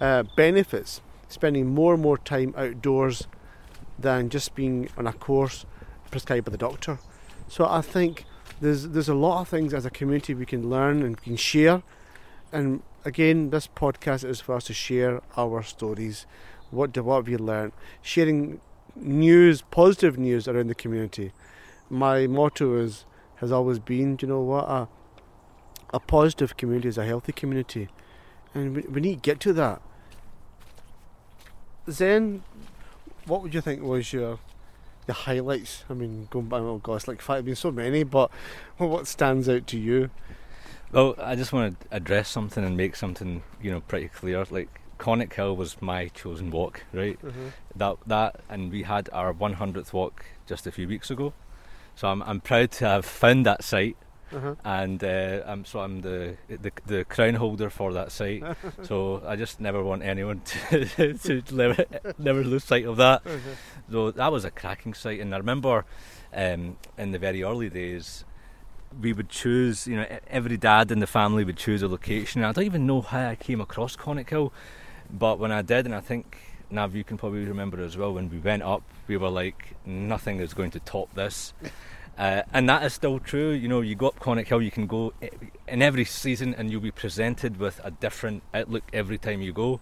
uh, 0.00 0.24
benefits 0.36 1.00
spending 1.28 1.66
more 1.66 1.94
and 1.94 2.02
more 2.02 2.18
time 2.18 2.54
outdoors 2.56 3.26
than 3.98 4.28
just 4.28 4.54
being 4.54 4.88
on 4.96 5.06
a 5.06 5.12
course 5.12 5.66
prescribed 6.10 6.46
by 6.46 6.52
the 6.52 6.58
doctor. 6.58 6.98
So 7.48 7.66
I 7.66 7.80
think 7.80 8.24
there's 8.60 8.88
there's 8.88 9.08
a 9.08 9.14
lot 9.14 9.40
of 9.42 9.48
things 9.48 9.74
as 9.74 9.84
a 9.84 9.90
community 9.90 10.34
we 10.34 10.46
can 10.46 10.68
learn 10.68 11.02
and 11.02 11.16
we 11.16 11.22
can 11.22 11.36
share. 11.36 11.82
And 12.52 12.82
again, 13.04 13.50
this 13.50 13.68
podcast 13.68 14.24
is 14.24 14.40
for 14.40 14.54
us 14.54 14.64
to 14.64 14.74
share 14.74 15.20
our 15.36 15.62
stories. 15.62 16.26
What 16.70 16.92
do 16.92 17.04
what 17.04 17.26
we 17.26 17.36
learned, 17.36 17.72
sharing 18.02 18.60
news, 18.96 19.62
positive 19.62 20.18
news 20.18 20.48
around 20.48 20.68
the 20.68 20.74
community. 20.74 21.32
My 21.90 22.26
motto 22.26 22.76
is 22.76 23.04
has 23.36 23.52
always 23.52 23.78
been, 23.78 24.16
you 24.20 24.28
know 24.28 24.40
what, 24.40 24.64
a, 24.64 24.88
a 25.92 26.00
positive 26.00 26.56
community 26.56 26.88
is 26.88 26.98
a 26.98 27.04
healthy 27.04 27.32
community, 27.32 27.88
and 28.54 28.76
we, 28.76 28.82
we 28.82 29.00
need 29.00 29.16
to 29.16 29.20
get 29.20 29.40
to 29.40 29.52
that. 29.52 29.82
Zen, 31.90 32.42
what 33.26 33.42
would 33.42 33.52
you 33.52 33.60
think 33.60 33.82
was 33.82 34.12
your 34.12 34.38
the 35.06 35.12
highlights? 35.12 35.84
I 35.90 35.94
mean, 35.94 36.28
going 36.30 36.46
by 36.46 36.58
oh 36.58 36.78
gosh, 36.78 37.06
like 37.06 37.20
five, 37.20 37.44
been 37.44 37.56
so 37.56 37.70
many, 37.70 38.02
but 38.04 38.30
what 38.78 39.06
stands 39.06 39.48
out 39.48 39.66
to 39.68 39.78
you? 39.78 40.10
Well, 40.94 41.14
I 41.18 41.34
just 41.34 41.52
want 41.52 41.80
to 41.80 41.86
address 41.90 42.28
something 42.28 42.64
and 42.64 42.76
make 42.76 42.94
something, 42.96 43.42
you 43.60 43.70
know, 43.70 43.80
pretty 43.80 44.08
clear. 44.08 44.44
Like 44.48 44.80
Conic 44.98 45.32
Hill 45.34 45.56
was 45.56 45.80
my 45.82 46.08
chosen 46.08 46.50
walk, 46.50 46.84
right? 46.92 47.20
Mm-hmm. 47.20 47.48
That 47.76 47.96
that, 48.06 48.40
and 48.48 48.70
we 48.70 48.84
had 48.84 49.08
our 49.12 49.34
100th 49.34 49.92
walk 49.92 50.24
just 50.46 50.66
a 50.66 50.72
few 50.72 50.86
weeks 50.86 51.10
ago. 51.10 51.32
So 51.96 52.08
I'm 52.08 52.22
I'm 52.22 52.40
proud 52.40 52.70
to 52.72 52.86
have 52.86 53.04
found 53.04 53.44
that 53.46 53.64
site, 53.64 53.96
uh-huh. 54.32 54.54
and 54.64 55.02
uh, 55.02 55.42
I'm 55.46 55.64
so 55.64 55.80
I'm 55.80 56.00
the, 56.00 56.36
the 56.48 56.72
the 56.86 57.04
crown 57.04 57.34
holder 57.34 57.70
for 57.70 57.92
that 57.92 58.12
site. 58.12 58.44
so 58.82 59.22
I 59.26 59.36
just 59.36 59.60
never 59.60 59.82
want 59.82 60.02
anyone 60.02 60.42
to 60.70 61.14
to 61.14 61.42
never, 61.52 61.84
never 62.18 62.44
lose 62.44 62.64
sight 62.64 62.84
of 62.84 62.96
that. 62.98 63.26
Uh-huh. 63.26 63.38
So 63.90 64.10
that 64.12 64.32
was 64.32 64.44
a 64.44 64.50
cracking 64.50 64.94
site, 64.94 65.20
and 65.20 65.34
I 65.34 65.38
remember 65.38 65.84
um, 66.32 66.76
in 66.98 67.10
the 67.10 67.18
very 67.18 67.42
early 67.42 67.68
days 67.68 68.24
we 69.00 69.12
would 69.12 69.28
choose, 69.28 69.86
you 69.86 69.96
know, 69.96 70.06
every 70.28 70.56
dad 70.56 70.90
in 70.90 71.00
the 71.00 71.06
family 71.06 71.44
would 71.44 71.56
choose 71.56 71.82
a 71.82 71.88
location. 71.88 72.44
I 72.44 72.52
don't 72.52 72.64
even 72.64 72.86
know 72.86 73.00
how 73.00 73.28
I 73.28 73.34
came 73.34 73.60
across 73.60 73.96
Conic 73.96 74.30
Hill, 74.30 74.52
but 75.10 75.38
when 75.38 75.52
I 75.52 75.62
did, 75.62 75.86
and 75.86 75.94
I 75.94 76.00
think 76.00 76.38
Nav, 76.70 76.94
you 76.94 77.04
can 77.04 77.16
probably 77.16 77.44
remember 77.44 77.80
as 77.80 77.96
well, 77.96 78.12
when 78.14 78.30
we 78.30 78.38
went 78.38 78.62
up, 78.62 78.82
we 79.06 79.16
were 79.16 79.28
like, 79.28 79.74
nothing 79.84 80.40
is 80.40 80.54
going 80.54 80.70
to 80.72 80.80
top 80.80 81.14
this. 81.14 81.52
Uh, 82.16 82.42
and 82.52 82.68
that 82.68 82.84
is 82.84 82.94
still 82.94 83.18
true. 83.18 83.50
You 83.50 83.66
know, 83.66 83.80
you 83.80 83.96
go 83.96 84.06
up 84.06 84.20
Conic 84.20 84.46
Hill, 84.46 84.62
you 84.62 84.70
can 84.70 84.86
go 84.86 85.12
in 85.66 85.82
every 85.82 86.04
season 86.04 86.54
and 86.54 86.70
you'll 86.70 86.80
be 86.80 86.92
presented 86.92 87.58
with 87.58 87.80
a 87.82 87.90
different 87.90 88.44
outlook 88.54 88.84
every 88.92 89.18
time 89.18 89.42
you 89.42 89.52
go. 89.52 89.80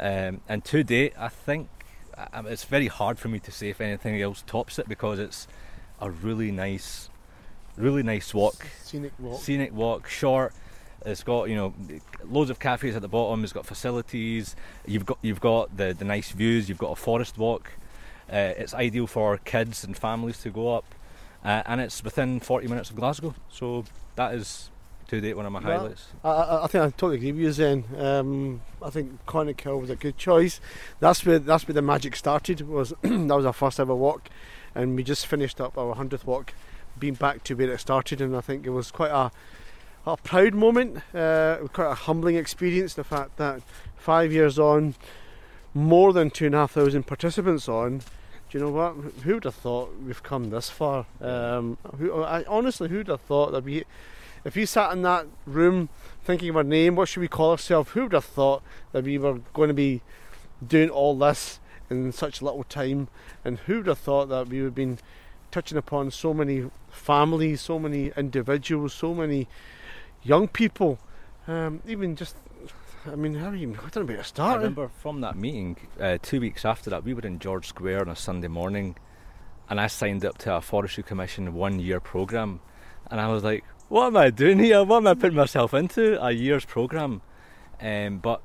Um, 0.00 0.40
and 0.48 0.64
to 0.64 0.82
date, 0.82 1.12
I 1.16 1.28
think 1.28 1.68
it's 2.46 2.64
very 2.64 2.88
hard 2.88 3.18
for 3.18 3.28
me 3.28 3.38
to 3.38 3.52
say 3.52 3.70
if 3.70 3.80
anything 3.80 4.20
else 4.20 4.42
tops 4.44 4.78
it 4.78 4.88
because 4.88 5.20
it's 5.20 5.46
a 6.00 6.10
really 6.10 6.50
nice, 6.50 7.10
really 7.76 8.02
nice 8.02 8.32
walk. 8.34 8.66
Scenic 8.82 9.12
walk. 9.18 9.40
Scenic 9.40 9.72
walk, 9.72 10.08
short. 10.08 10.54
It's 11.04 11.22
got 11.22 11.48
you 11.48 11.56
know 11.56 11.74
loads 12.24 12.50
of 12.50 12.58
cafes 12.58 12.94
at 12.94 13.02
the 13.02 13.08
bottom. 13.08 13.42
It's 13.42 13.52
got 13.52 13.66
facilities. 13.66 14.54
You've 14.86 15.06
got 15.06 15.18
you've 15.22 15.40
got 15.40 15.76
the, 15.76 15.94
the 15.94 16.04
nice 16.04 16.30
views. 16.30 16.68
You've 16.68 16.78
got 16.78 16.92
a 16.92 16.96
forest 16.96 17.38
walk. 17.38 17.72
Uh, 18.32 18.54
it's 18.56 18.72
ideal 18.72 19.06
for 19.06 19.36
kids 19.38 19.84
and 19.84 19.96
families 19.96 20.38
to 20.42 20.50
go 20.50 20.74
up, 20.74 20.84
uh, 21.44 21.62
and 21.66 21.80
it's 21.80 22.02
within 22.02 22.40
40 22.40 22.68
minutes 22.68 22.90
of 22.90 22.96
Glasgow. 22.96 23.34
So 23.50 23.84
that 24.16 24.34
is 24.34 24.70
to 25.08 25.20
date 25.20 25.36
one 25.36 25.44
of 25.44 25.52
my 25.52 25.60
well, 25.60 25.80
highlights. 25.80 26.06
I, 26.24 26.64
I, 26.64 26.66
think 26.68 26.84
I 26.84 26.90
totally 26.90 27.16
agree 27.16 27.32
with 27.32 27.40
you, 27.42 27.52
Zen. 27.52 27.84
Um, 27.98 28.62
I 28.80 28.88
think 28.88 29.24
Conic 29.26 29.60
Hill 29.60 29.78
was 29.78 29.90
a 29.90 29.96
good 29.96 30.16
choice. 30.16 30.60
That's 31.00 31.26
where 31.26 31.38
that's 31.38 31.68
where 31.68 31.74
the 31.74 31.82
magic 31.82 32.16
started. 32.16 32.66
Was 32.66 32.94
that 33.02 33.36
was 33.36 33.44
our 33.44 33.52
first 33.52 33.78
ever 33.78 33.94
walk, 33.94 34.30
and 34.74 34.96
we 34.96 35.02
just 35.02 35.26
finished 35.26 35.60
up 35.60 35.76
our 35.76 35.94
hundredth 35.94 36.26
walk, 36.26 36.54
being 36.98 37.14
back 37.14 37.44
to 37.44 37.54
where 37.54 37.70
it 37.70 37.80
started, 37.80 38.20
and 38.20 38.36
I 38.36 38.40
think 38.40 38.66
it 38.66 38.70
was 38.70 38.90
quite 38.90 39.10
a 39.10 39.30
a 40.04 40.16
proud 40.16 40.54
moment, 40.54 40.98
uh, 41.14 41.58
quite 41.72 41.90
a 41.90 41.94
humbling 41.94 42.36
experience. 42.36 42.94
The 42.94 43.04
fact 43.04 43.36
that 43.36 43.62
five 43.96 44.32
years 44.32 44.58
on, 44.58 44.94
more 45.74 46.12
than 46.12 46.30
two 46.30 46.46
and 46.46 46.54
a 46.54 46.58
half 46.58 46.72
thousand 46.72 47.06
participants 47.06 47.68
on. 47.68 47.98
Do 47.98 48.58
you 48.58 48.64
know 48.64 48.70
what? 48.70 48.94
Who 49.22 49.34
would 49.34 49.44
have 49.44 49.54
thought 49.54 49.94
we've 50.04 50.22
come 50.22 50.50
this 50.50 50.68
far? 50.68 51.06
Um, 51.20 51.78
who, 51.98 52.22
I, 52.22 52.44
honestly, 52.44 52.88
who 52.88 52.98
would 52.98 53.08
have 53.08 53.22
thought 53.22 53.52
that 53.52 53.64
we, 53.64 53.84
if 54.44 54.56
you 54.56 54.66
sat 54.66 54.92
in 54.92 55.02
that 55.02 55.26
room 55.46 55.88
thinking 56.22 56.50
of 56.50 56.56
our 56.56 56.64
name, 56.64 56.96
what 56.96 57.08
should 57.08 57.20
we 57.20 57.28
call 57.28 57.52
ourselves? 57.52 57.92
Who 57.92 58.02
would 58.02 58.12
have 58.12 58.26
thought 58.26 58.62
that 58.92 59.04
we 59.04 59.16
were 59.16 59.38
going 59.54 59.68
to 59.68 59.74
be 59.74 60.02
doing 60.66 60.90
all 60.90 61.16
this 61.16 61.60
in 61.88 62.12
such 62.12 62.42
little 62.42 62.64
time? 62.64 63.08
And 63.42 63.58
who 63.60 63.78
would 63.78 63.86
have 63.86 63.98
thought 63.98 64.28
that 64.28 64.48
we 64.48 64.58
would 64.58 64.66
have 64.66 64.74
been 64.74 64.98
touching 65.52 65.78
upon 65.78 66.10
so 66.10 66.34
many 66.34 66.68
families, 66.90 67.60
so 67.60 67.78
many 67.78 68.10
individuals, 68.16 68.92
so 68.92 69.14
many 69.14 69.46
young 70.24 70.48
people, 70.48 70.98
um, 71.46 71.80
even 71.86 72.16
just. 72.16 72.36
I 73.04 73.16
mean, 73.16 73.34
how 73.34 73.52
even, 73.52 73.76
I 73.76 73.88
don't 73.88 73.96
know 73.96 74.04
where 74.04 74.16
to 74.18 74.24
start. 74.24 74.52
I 74.52 74.56
remember 74.58 74.88
from 74.88 75.22
that 75.22 75.36
meeting, 75.36 75.76
uh, 76.00 76.18
two 76.22 76.40
weeks 76.40 76.64
after 76.64 76.88
that, 76.90 77.02
we 77.02 77.14
were 77.14 77.22
in 77.22 77.40
George 77.40 77.66
Square 77.66 78.02
on 78.02 78.08
a 78.08 78.14
Sunday 78.14 78.46
morning, 78.46 78.96
and 79.68 79.80
I 79.80 79.88
signed 79.88 80.24
up 80.24 80.38
to 80.38 80.54
a 80.54 80.60
Forestry 80.60 81.02
Commission 81.02 81.52
one 81.54 81.80
year 81.80 81.98
programme. 81.98 82.60
And 83.10 83.20
I 83.20 83.26
was 83.26 83.42
like, 83.42 83.64
what 83.88 84.06
am 84.06 84.16
I 84.16 84.30
doing 84.30 84.60
here? 84.60 84.84
What 84.84 84.98
am 84.98 85.08
I 85.08 85.14
putting 85.14 85.36
myself 85.36 85.74
into? 85.74 86.24
A 86.24 86.30
year's 86.30 86.64
programme. 86.64 87.22
Um, 87.80 88.18
but 88.18 88.40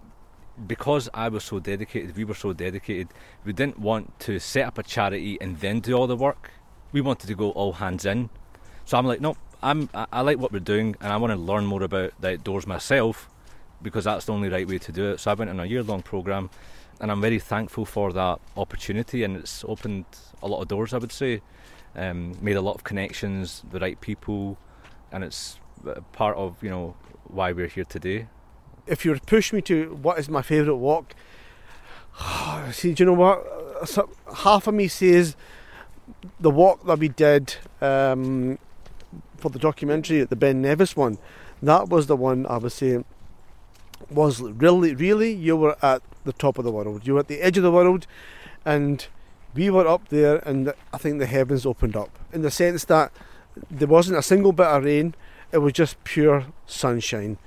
because 0.66 1.08
I 1.14 1.30
was 1.30 1.44
so 1.44 1.60
dedicated, 1.60 2.18
we 2.18 2.24
were 2.24 2.34
so 2.34 2.52
dedicated, 2.52 3.10
we 3.46 3.54
didn't 3.54 3.78
want 3.78 4.20
to 4.22 4.40
set 4.40 4.66
up 4.66 4.80
a 4.80 4.84
charity 4.84 5.38
and 5.40 5.60
then 5.60 5.82
do 5.82 5.94
all 5.94 6.08
the 6.08 6.18
work. 6.18 6.50
We 6.92 7.02
wanted 7.02 7.28
to 7.28 7.36
go 7.36 7.52
all 7.52 7.74
hands 7.74 8.06
in. 8.06 8.30
So 8.86 8.98
I'm 8.98 9.06
like, 9.06 9.22
no, 9.22 9.36
I'm 9.62 9.90
I, 9.94 10.08
I 10.12 10.22
like 10.22 10.38
what 10.38 10.52
we're 10.52 10.60
doing, 10.60 10.96
and 11.02 11.12
I 11.12 11.18
want 11.18 11.32
to 11.32 11.38
learn 11.38 11.66
more 11.66 11.84
about 11.84 12.14
the 12.20 12.34
outdoors 12.34 12.68
myself 12.68 13.30
because 13.82 14.06
that's 14.06 14.26
the 14.26 14.34
only 14.34 14.50
right 14.50 14.68
way 14.68 14.78
to 14.80 14.92
do 14.92 15.12
it. 15.12 15.20
So 15.20 15.32
I 15.32 15.34
went 15.34 15.50
on 15.50 15.60
a 15.60 15.66
year-long 15.66 16.02
program, 16.02 16.50
and 17.00 17.12
I'm 17.12 17.22
very 17.22 17.40
thankful 17.40 17.86
for 17.86 18.12
that 18.14 18.40
opportunity, 18.56 19.24
and 19.24 19.38
it's 19.38 19.64
opened 19.68 20.06
a 20.42 20.48
lot 20.48 20.62
of 20.62 20.68
doors. 20.68 20.94
I 20.94 20.98
would 20.98 21.12
say, 21.12 21.42
um, 21.96 22.38
made 22.42 22.56
a 22.56 22.62
lot 22.62 22.76
of 22.76 22.84
connections, 22.84 23.64
the 23.72 23.80
right 23.80 24.00
people, 24.00 24.58
and 25.12 25.24
it's 25.24 25.60
part 26.12 26.38
of 26.38 26.62
you 26.64 26.70
know 26.70 26.96
why 27.26 27.52
we're 27.52 27.68
here 27.68 27.86
today. 27.86 28.28
If 28.86 29.04
you 29.04 29.12
were 29.12 29.18
to 29.18 29.26
push 29.26 29.52
me 29.52 29.62
to 29.64 29.96
what 30.02 30.18
is 30.18 30.30
my 30.30 30.42
favourite 30.42 30.78
walk, 30.78 31.14
see, 32.72 32.94
do 32.94 33.04
you 33.04 33.08
know 33.08 33.14
what? 33.14 33.46
Half 34.38 34.68
of 34.68 34.74
me 34.74 34.88
says 34.88 35.36
the 36.40 36.50
walk 36.50 36.86
that 36.86 37.00
we 37.00 37.10
did 37.10 37.56
um, 37.82 38.60
for 39.38 39.50
the 39.50 39.60
documentary, 39.60 40.24
the 40.24 40.36
Ben 40.36 40.62
Nevis 40.62 40.96
one, 40.96 41.18
that 41.62 41.90
was 41.90 42.08
the 42.08 42.16
one 42.16 42.46
I 42.46 42.58
was 42.58 42.74
saying 42.74 43.06
was 44.10 44.42
really, 44.42 44.94
really, 44.94 45.34
you 45.34 45.56
were 45.56 45.76
at 45.82 46.02
the 46.24 46.34
top 46.34 46.58
of 46.58 46.66
the 46.66 46.72
world. 46.72 47.08
You 47.08 47.16
were 47.16 47.22
at 47.22 47.28
the 47.28 47.42
edge 47.42 47.58
of 47.58 47.64
the 47.64 47.72
world, 47.72 48.06
and 48.64 49.06
we 49.54 49.70
were 49.70 49.88
up 49.88 50.10
there, 50.10 50.38
and 50.38 50.74
I 50.94 50.98
think 50.98 51.20
the 51.20 51.26
heavens 51.26 51.66
opened 51.66 51.96
up 51.96 52.18
in 52.32 52.42
the 52.42 52.52
sense 52.52 52.86
that 52.86 53.12
there 53.72 53.88
wasn't 53.88 54.20
a 54.20 54.22
single 54.22 54.52
bit 54.52 54.68
of 54.68 54.84
rain, 54.84 55.16
it 55.52 55.60
was 55.60 55.74
just 55.74 56.04
pure 56.04 56.46
sunshine, 56.66 57.38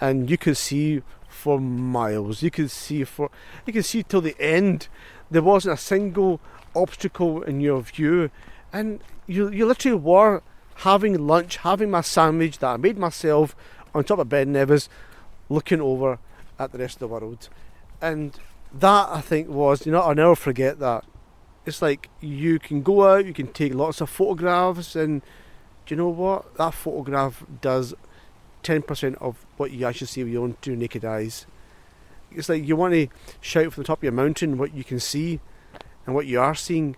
and 0.00 0.28
you 0.28 0.36
could 0.36 0.56
see 0.56 1.02
for 1.28 1.58
miles. 1.58 2.42
You 2.42 2.50
could 2.50 2.70
see 2.70 3.04
for 3.04 3.30
you 3.66 3.72
could 3.72 3.84
see 3.84 4.02
till 4.02 4.20
the 4.20 4.36
end. 4.40 4.88
There 5.30 5.42
wasn't 5.42 5.74
a 5.74 5.80
single 5.80 6.40
obstacle 6.74 7.42
in 7.42 7.60
your 7.60 7.82
view, 7.82 8.30
and 8.72 9.00
you 9.26 9.50
you 9.50 9.66
literally 9.66 9.98
were 9.98 10.42
having 10.78 11.26
lunch, 11.26 11.58
having 11.58 11.90
my 11.90 12.00
sandwich 12.00 12.58
that 12.58 12.68
I 12.68 12.76
made 12.76 12.98
myself 12.98 13.54
on 13.94 14.04
top 14.04 14.18
of 14.18 14.28
Ben 14.28 14.52
Nevis, 14.52 14.88
looking 15.48 15.80
over 15.80 16.18
at 16.58 16.72
the 16.72 16.78
rest 16.78 16.96
of 16.96 17.00
the 17.00 17.08
world. 17.08 17.48
And 18.00 18.38
that 18.72 19.08
I 19.08 19.20
think 19.20 19.48
was, 19.48 19.86
you 19.86 19.92
know, 19.92 20.00
I'll 20.00 20.14
never 20.14 20.34
forget 20.34 20.78
that. 20.80 21.04
It's 21.64 21.80
like 21.80 22.10
you 22.20 22.58
can 22.58 22.82
go 22.82 23.08
out, 23.08 23.24
you 23.24 23.32
can 23.32 23.52
take 23.52 23.72
lots 23.72 24.00
of 24.00 24.10
photographs, 24.10 24.96
and 24.96 25.22
do 25.86 25.94
you 25.94 25.96
know 25.96 26.08
what? 26.08 26.56
That 26.56 26.74
photograph 26.74 27.44
does 27.60 27.94
10% 28.64 29.14
of 29.20 29.46
what 29.56 29.70
you 29.70 29.86
actually 29.86 30.08
see 30.08 30.24
with 30.24 30.32
your 30.32 30.42
own 30.44 30.56
two 30.60 30.76
naked 30.76 31.04
eyes. 31.04 31.46
It's 32.32 32.48
like 32.48 32.66
you 32.66 32.74
want 32.74 32.94
to 32.94 33.08
shout 33.40 33.72
from 33.72 33.82
the 33.82 33.86
top 33.86 33.98
of 33.98 34.02
your 34.02 34.12
mountain 34.12 34.58
what 34.58 34.74
you 34.74 34.82
can 34.82 34.98
see 34.98 35.40
and 36.06 36.14
what 36.14 36.26
you 36.26 36.40
are 36.40 36.54
seeing, 36.54 36.96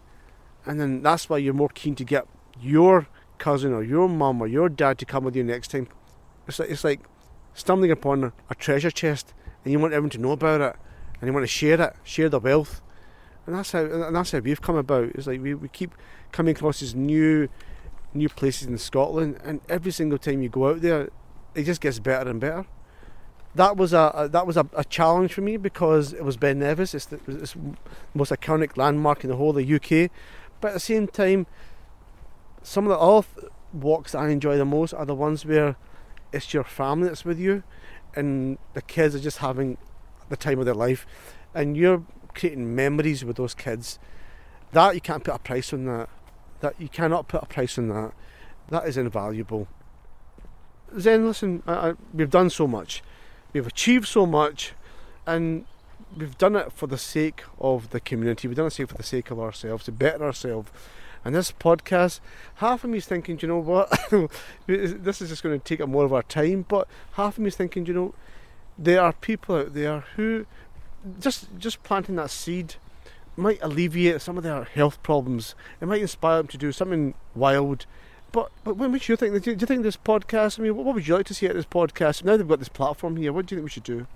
and 0.64 0.80
then 0.80 1.02
that's 1.02 1.28
why 1.28 1.38
you're 1.38 1.54
more 1.54 1.68
keen 1.68 1.94
to 1.96 2.04
get 2.04 2.26
your 2.60 3.06
cousin 3.38 3.72
or 3.72 3.82
your 3.82 4.08
mum 4.08 4.40
or 4.40 4.46
your 4.46 4.68
dad 4.68 4.98
to 4.98 5.04
come 5.04 5.25
with 5.25 5.36
you 5.36 5.44
next 5.44 5.70
time. 5.70 5.88
It's 6.46 6.58
like, 6.58 6.70
it's 6.70 6.84
like 6.84 7.00
stumbling 7.54 7.90
upon 7.90 8.32
a, 8.50 8.54
treasure 8.54 8.90
chest 8.90 9.34
and 9.64 9.72
you 9.72 9.78
want 9.78 9.92
everyone 9.92 10.10
to 10.10 10.18
know 10.18 10.32
about 10.32 10.60
it 10.60 10.76
and 11.20 11.28
you 11.28 11.32
want 11.32 11.44
to 11.44 11.48
share 11.48 11.80
it, 11.80 11.94
share 12.04 12.28
the 12.28 12.40
wealth. 12.40 12.80
And 13.46 13.54
that's 13.54 13.72
how 13.72 13.84
and 13.84 14.16
that's 14.16 14.32
how 14.32 14.38
we've 14.38 14.60
come 14.60 14.76
about. 14.76 15.10
It's 15.14 15.26
like 15.26 15.40
we, 15.40 15.54
we 15.54 15.68
keep 15.68 15.94
coming 16.32 16.56
across 16.56 16.80
these 16.80 16.94
new 16.94 17.48
new 18.12 18.28
places 18.28 18.66
in 18.66 18.78
Scotland 18.78 19.38
and 19.44 19.60
every 19.68 19.92
single 19.92 20.18
time 20.18 20.42
you 20.42 20.48
go 20.48 20.70
out 20.70 20.80
there 20.80 21.10
it 21.54 21.64
just 21.64 21.80
gets 21.80 21.98
better 21.98 22.30
and 22.30 22.40
better. 22.40 22.66
That 23.56 23.76
was 23.76 23.92
a, 23.92 24.12
a 24.14 24.28
that 24.28 24.46
was 24.46 24.56
a, 24.56 24.68
a, 24.75 24.84
challenge 24.84 25.32
for 25.32 25.40
me 25.40 25.56
because 25.56 26.12
it 26.12 26.22
was 26.22 26.36
Ben 26.36 26.58
Nevis. 26.58 26.94
It's 26.94 27.06
the, 27.06 27.18
it's 27.26 27.54
the 27.54 27.76
most 28.14 28.30
iconic 28.30 28.76
landmark 28.76 29.25
in 29.25 29.30
the 29.30 29.36
whole 29.36 29.50
of 29.50 29.56
the 29.56 29.75
UK, 29.75 30.10
but 30.60 30.68
at 30.68 30.75
the 30.75 30.80
same 30.80 31.06
time, 31.06 31.46
some 32.62 32.86
of 32.86 32.90
the 32.90 32.98
other 32.98 33.50
walks 33.72 34.12
that 34.12 34.18
I 34.18 34.28
enjoy 34.28 34.58
the 34.58 34.66
most 34.66 34.92
are 34.92 35.06
the 35.06 35.14
ones 35.14 35.46
where 35.46 35.76
it's 36.32 36.52
your 36.52 36.64
family 36.64 37.08
that's 37.08 37.25
with 37.25 37.38
you, 37.38 37.62
and 38.14 38.58
the 38.75 38.82
kids 38.82 39.14
are 39.14 39.20
just 39.20 39.38
having 39.38 39.78
the 40.28 40.36
time 40.36 40.58
of 40.58 40.66
their 40.66 40.75
life, 40.75 41.06
and 41.54 41.76
you're 41.76 42.04
creating 42.34 42.75
memories 42.75 43.25
with 43.25 43.36
those 43.36 43.54
kids. 43.54 43.98
That 44.72 44.94
you 44.94 45.00
can't 45.00 45.25
put 45.25 45.34
a 45.34 45.38
price 45.38 45.72
on 45.72 45.86
that. 45.86 46.10
That 46.60 46.78
you 46.78 46.88
cannot 46.88 47.28
put 47.28 47.42
a 47.42 47.46
price 47.46 47.78
on 47.78 47.88
that. 47.88 48.12
That 48.68 48.86
is 48.86 48.96
invaluable. 48.96 49.68
Then 50.92 51.26
listen, 51.26 51.62
I, 51.66 51.90
I, 51.90 51.92
we've 52.12 52.30
done 52.30 52.50
so 52.50 52.66
much, 52.66 53.02
we've 53.56 53.66
achieved 53.66 54.06
so 54.06 54.26
much, 54.26 54.75
and 55.26 55.64
we've 56.16 56.36
done 56.38 56.56
it 56.56 56.72
for 56.72 56.86
the 56.86 56.98
sake 56.98 57.42
of 57.58 57.90
the 57.90 58.00
community. 58.00 58.48
We've 58.48 58.56
done 58.56 58.66
it 58.66 58.75
for 58.75 58.86
the 58.86 59.02
sake 59.02 59.30
of 59.30 59.40
ourselves, 59.40 59.84
to 59.84 59.92
better 59.92 60.25
ourselves. 60.25 60.70
And 61.25 61.34
this 61.34 61.50
podcast, 61.52 62.20
half 62.56 62.84
of 62.84 62.90
me 62.90 62.98
is 62.98 63.06
thinking, 63.06 63.38
you 63.40 63.48
know 63.48 63.58
what, 63.58 63.90
this 64.66 65.20
is 65.20 65.30
just 65.30 65.42
going 65.42 65.58
to 65.58 65.64
take 65.64 65.80
up 65.80 65.88
more 65.88 66.04
of 66.04 66.12
our 66.12 66.22
time. 66.22 66.64
But 66.68 66.86
half 67.12 67.34
of 67.34 67.40
me 67.40 67.48
is 67.48 67.56
thinking, 67.56 67.86
you 67.86 67.94
know, 67.94 68.14
there 68.78 69.00
are 69.00 69.12
people 69.12 69.56
out 69.56 69.75
there 69.75 70.04
who 70.14 70.46
just 71.18 71.48
just 71.58 71.82
planting 71.82 72.16
that 72.16 72.30
seed 72.30 72.75
might 73.36 73.58
alleviate 73.62 74.20
some 74.20 74.36
of 74.36 74.44
their 74.44 74.64
health 74.64 75.02
problems. 75.02 75.54
It 75.80 75.86
might 75.86 76.02
inspire 76.02 76.38
them 76.38 76.48
to 76.48 76.58
do 76.58 76.72
something 76.72 77.14
wild. 77.34 77.86
But 78.37 78.50
but 78.64 78.76
what 78.76 78.90
makes 78.90 79.09
you 79.09 79.16
think? 79.16 79.43
Do 79.43 79.52
you 79.52 79.57
think 79.57 79.83
this 79.83 79.97
podcast? 79.97 80.61
I 80.61 80.62
mean, 80.62 80.76
what 80.76 80.95
would 80.95 81.09
you 81.09 81.16
like 81.16 81.25
to 81.25 81.33
see 81.33 81.47
at 81.47 81.55
this 81.55 81.64
podcast? 81.64 82.23
Now 82.23 82.37
they've 82.37 82.47
got 82.47 82.59
this 82.59 82.69
platform 82.69 83.16
here. 83.16 83.33
What 83.33 83.47
do 83.47 83.55
you 83.55 83.61
think 83.61 83.64
we 83.64 83.71
should 83.71 83.83
do? 83.83 84.07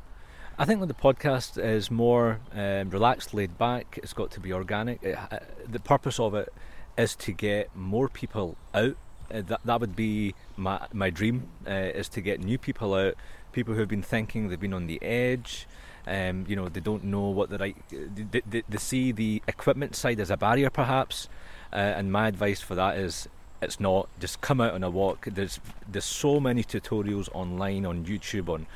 I 0.59 0.67
think 0.67 0.79
when 0.79 0.89
the 0.89 0.95
podcast 0.95 1.57
is 1.57 1.91
more 1.91 2.39
um, 2.53 2.91
relaxed, 2.91 3.33
laid 3.33 3.57
back. 3.57 3.99
It's 4.03 4.13
got 4.13 4.31
to 4.33 4.41
be 4.41 4.53
organic. 4.53 5.03
It, 5.03 5.17
uh, 5.17 5.39
the 5.67 5.81
purpose 5.81 6.21
of 6.21 6.35
it 6.35 6.53
is 6.99 7.17
to 7.17 7.33
get 7.33 7.75
more 7.75 8.11
people 8.11 8.59
out. 8.75 8.95
Uh, 9.33 9.41
that 9.41 9.61
that 9.65 9.81
would 9.81 9.97
be 9.97 10.35
my 10.55 10.87
my 10.93 11.09
dream 11.09 11.49
uh, 11.67 11.71
is 11.71 12.11
to 12.11 12.21
get 12.21 12.41
new 12.41 12.59
people 12.59 12.93
out, 12.93 13.15
people 13.53 13.73
who 13.73 13.81
have 13.81 13.89
been 13.89 14.03
thinking 14.03 14.51
they've 14.51 14.61
been 14.61 14.75
on 14.75 14.87
the 14.87 15.03
edge. 15.03 15.67
Um, 16.07 16.45
you 16.47 16.57
know, 16.57 16.69
they 16.69 16.81
don't 16.81 17.05
know 17.05 17.31
what 17.31 17.49
the 17.49 17.57
right. 17.57 17.77
They, 17.89 18.43
they, 18.47 18.65
they 18.69 18.77
see 18.77 19.13
the 19.13 19.43
equipment 19.49 19.97
side 19.97 20.21
as 20.21 20.31
a 20.31 20.37
barrier, 20.37 20.69
perhaps. 20.69 21.31
Uh, 21.73 21.77
and 21.77 22.13
my 22.13 22.29
advice 22.29 22.61
for 22.61 22.75
that 22.75 22.99
is, 22.99 23.29
it's 23.63 23.81
not. 23.81 24.09
Just 24.19 24.41
come 24.41 24.61
out 24.61 24.75
on 24.75 24.83
a 24.83 24.91
walk. 24.91 25.27
There's 25.31 25.61
there's 25.89 26.05
so 26.05 26.41
many 26.41 26.65
tutorials 26.65 27.29
online 27.33 27.85
on 27.87 28.05
YouTube 28.05 28.49
on 28.49 28.67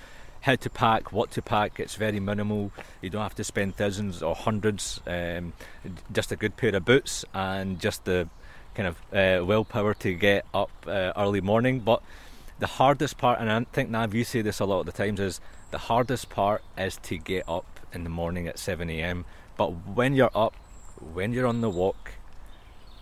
how 0.42 0.56
to 0.56 0.68
pack, 0.68 1.10
what 1.10 1.30
to 1.32 1.42
pack. 1.42 1.80
It's 1.80 1.94
very 1.94 2.20
minimal. 2.20 2.70
You 3.00 3.08
don't 3.08 3.22
have 3.22 3.34
to 3.36 3.44
spend 3.44 3.76
thousands 3.76 4.22
or 4.22 4.34
hundreds. 4.34 5.00
Um, 5.06 5.54
just 6.12 6.32
a 6.32 6.36
good 6.36 6.56
pair 6.56 6.76
of 6.76 6.84
boots 6.84 7.24
and 7.32 7.80
just 7.80 8.04
the 8.04 8.28
kind 8.74 8.88
of 8.88 8.96
uh, 9.12 9.44
willpower 9.44 9.94
to 9.94 10.12
get 10.12 10.44
up 10.52 10.70
uh, 10.86 11.12
early 11.16 11.40
morning. 11.40 11.80
But 11.80 12.02
the 12.58 12.66
hardest 12.66 13.16
part, 13.16 13.40
and 13.40 13.50
I 13.50 13.64
think 13.72 13.88
Nav, 13.88 14.14
you 14.14 14.24
say 14.24 14.42
this 14.42 14.60
a 14.60 14.64
lot 14.64 14.80
of 14.80 14.86
the 14.86 14.92
times, 14.92 15.18
is 15.18 15.40
the 15.70 15.78
hardest 15.78 16.28
part 16.28 16.62
is 16.76 16.98
to 17.04 17.16
get 17.16 17.48
up 17.48 17.80
in 17.92 18.04
the 18.04 18.10
morning 18.10 18.46
at 18.46 18.58
7 18.58 18.90
a.m. 18.90 19.24
But 19.56 19.68
when 19.86 20.14
you're 20.14 20.30
up, 20.34 20.54
when 21.00 21.32
you're 21.32 21.46
on 21.46 21.62
the 21.62 21.70
walk, 21.70 22.12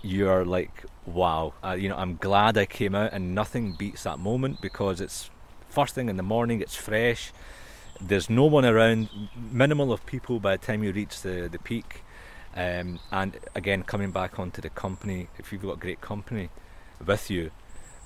you're 0.03 0.45
like, 0.45 0.85
wow, 1.07 1.55
uh, 1.65 1.73
you 1.73 1.89
know, 1.89 1.97
I'm 1.97 2.17
glad 2.17 2.59
I 2.59 2.67
came 2.67 2.95
out, 2.95 3.13
and 3.13 3.35
nothing 3.35 3.73
beats 3.73 4.03
that 4.03 4.19
moment 4.19 4.61
because 4.61 5.01
it's 5.01 5.31
first 5.69 5.95
thing 5.95 6.09
in 6.09 6.17
the 6.17 6.23
morning, 6.23 6.61
it's 6.61 6.77
fresh. 6.77 7.33
There's 8.01 8.29
no 8.29 8.45
one 8.45 8.65
around, 8.65 9.09
minimal 9.51 9.93
of 9.93 10.05
people 10.07 10.41
by 10.41 10.57
the 10.57 10.67
time 10.67 10.83
you 10.83 10.93
reach 10.93 11.23
the, 11.23 11.49
the 11.51 11.59
peak. 11.59 12.03
Um, 12.55 12.99
and 13.11 13.39
again, 13.55 13.83
coming 13.83 14.11
back 14.11 14.39
onto 14.39 14.61
the 14.61 14.71
company, 14.71 15.29
if 15.39 15.53
you've 15.53 15.63
got 15.63 15.81
great 15.81 16.01
company 16.01 16.51
with 17.05 17.31
you, 17.31 17.51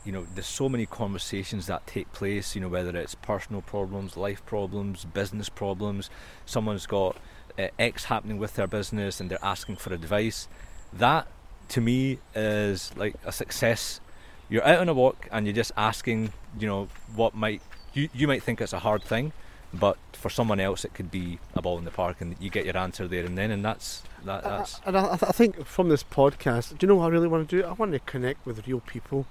you 0.05 0.13
know, 0.13 0.25
there's 0.35 0.47
so 0.47 0.69
many 0.69 0.87
conversations 0.87 1.67
that 1.67 1.87
take 1.87 2.13
place, 2.13 2.55
you 2.55 2.61
know, 2.61 2.69
whether 2.69 2.97
it's 2.97 3.17
personal 3.17 3.61
problems, 3.61 4.17
life 4.17 4.45
problems, 4.47 5.05
business 5.05 5.49
problems, 5.49 6.11
someone's 6.45 6.87
got 6.87 7.17
uh, 7.59 7.69
X 7.79 8.05
happening 8.05 8.39
with 8.39 8.55
their 8.55 8.69
business 8.69 9.21
and 9.21 9.29
they're 9.29 9.45
asking 9.45 9.77
for 9.77 9.93
advice. 9.93 10.47
That 10.93 11.27
to 11.69 11.81
me 11.81 12.19
is 12.35 12.97
like 12.97 13.15
a 13.25 13.33
success 13.33 14.01
you're 14.49 14.65
out 14.65 14.79
on 14.79 14.89
a 14.89 14.95
walk 14.95 15.29
and 15.33 15.47
you're 15.47 15.55
just 15.55 15.73
asking, 15.77 16.33
you 16.59 16.67
know, 16.67 16.89
what 17.15 17.35
might 17.35 17.63
you 17.95 18.09
you 18.15 18.29
might 18.29 18.43
think 18.43 18.61
it's 18.61 18.73
a 18.73 18.79
hard 18.79 19.03
thing, 19.03 19.33
but 19.73 19.97
for 20.13 20.31
someone 20.31 20.61
else 20.61 20.85
it 20.85 20.95
could 20.95 21.11
be 21.11 21.39
a 21.55 21.63
ball 21.63 21.79
in 21.79 21.85
the 21.85 21.91
park, 21.91 22.21
and 22.21 22.37
you 22.39 22.51
get 22.51 22.65
your 22.65 22.77
answer 22.77 23.09
there 23.09 23.25
and 23.25 23.37
then, 23.37 23.51
and 23.51 23.65
that's 23.65 24.03
that. 24.25 24.45
That's. 24.45 24.81
and 24.85 24.97
I, 24.97 25.13
I 25.15 25.17
think 25.17 25.65
from 25.67 25.89
this 25.89 26.05
podcast, 26.05 26.79
do 26.79 26.87
you 26.87 26.89
know 26.89 26.97
what 26.97 27.07
I 27.07 27.09
really 27.09 27.29
want 27.29 27.49
to 27.49 27.57
do? 27.57 27.67
I 27.67 27.73
want 27.73 27.93
to 27.93 27.99
connect 28.01 28.47
with 28.47 28.67
real 28.67 28.81
people. 28.81 29.27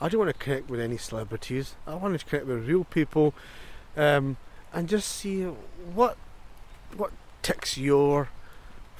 I 0.00 0.08
don't 0.08 0.18
want 0.18 0.36
to 0.36 0.44
connect 0.44 0.68
with 0.68 0.80
any 0.80 0.98
celebrities. 0.98 1.74
I 1.86 1.94
want 1.94 2.18
to 2.18 2.24
connect 2.24 2.46
with 2.46 2.68
real 2.68 2.84
people, 2.84 3.34
um, 3.96 4.36
and 4.72 4.88
just 4.88 5.08
see 5.08 5.42
what 5.42 6.16
what 6.96 7.12
ticks 7.42 7.78
your 7.78 8.28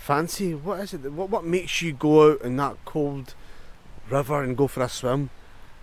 fancy. 0.07 0.55
What 0.55 0.81
is 0.81 0.95
it? 0.95 1.13
What 1.13 1.31
what 1.31 1.45
makes 1.45 1.83
you 1.83 1.93
go 1.93 2.33
out 2.33 2.43
in 2.43 2.57
that 2.57 2.77
cold 2.85 3.35
river 4.09 4.43
and 4.43 4.57
go 4.57 4.67
for 4.69 4.83
a 4.83 4.89
swim? 4.89 5.31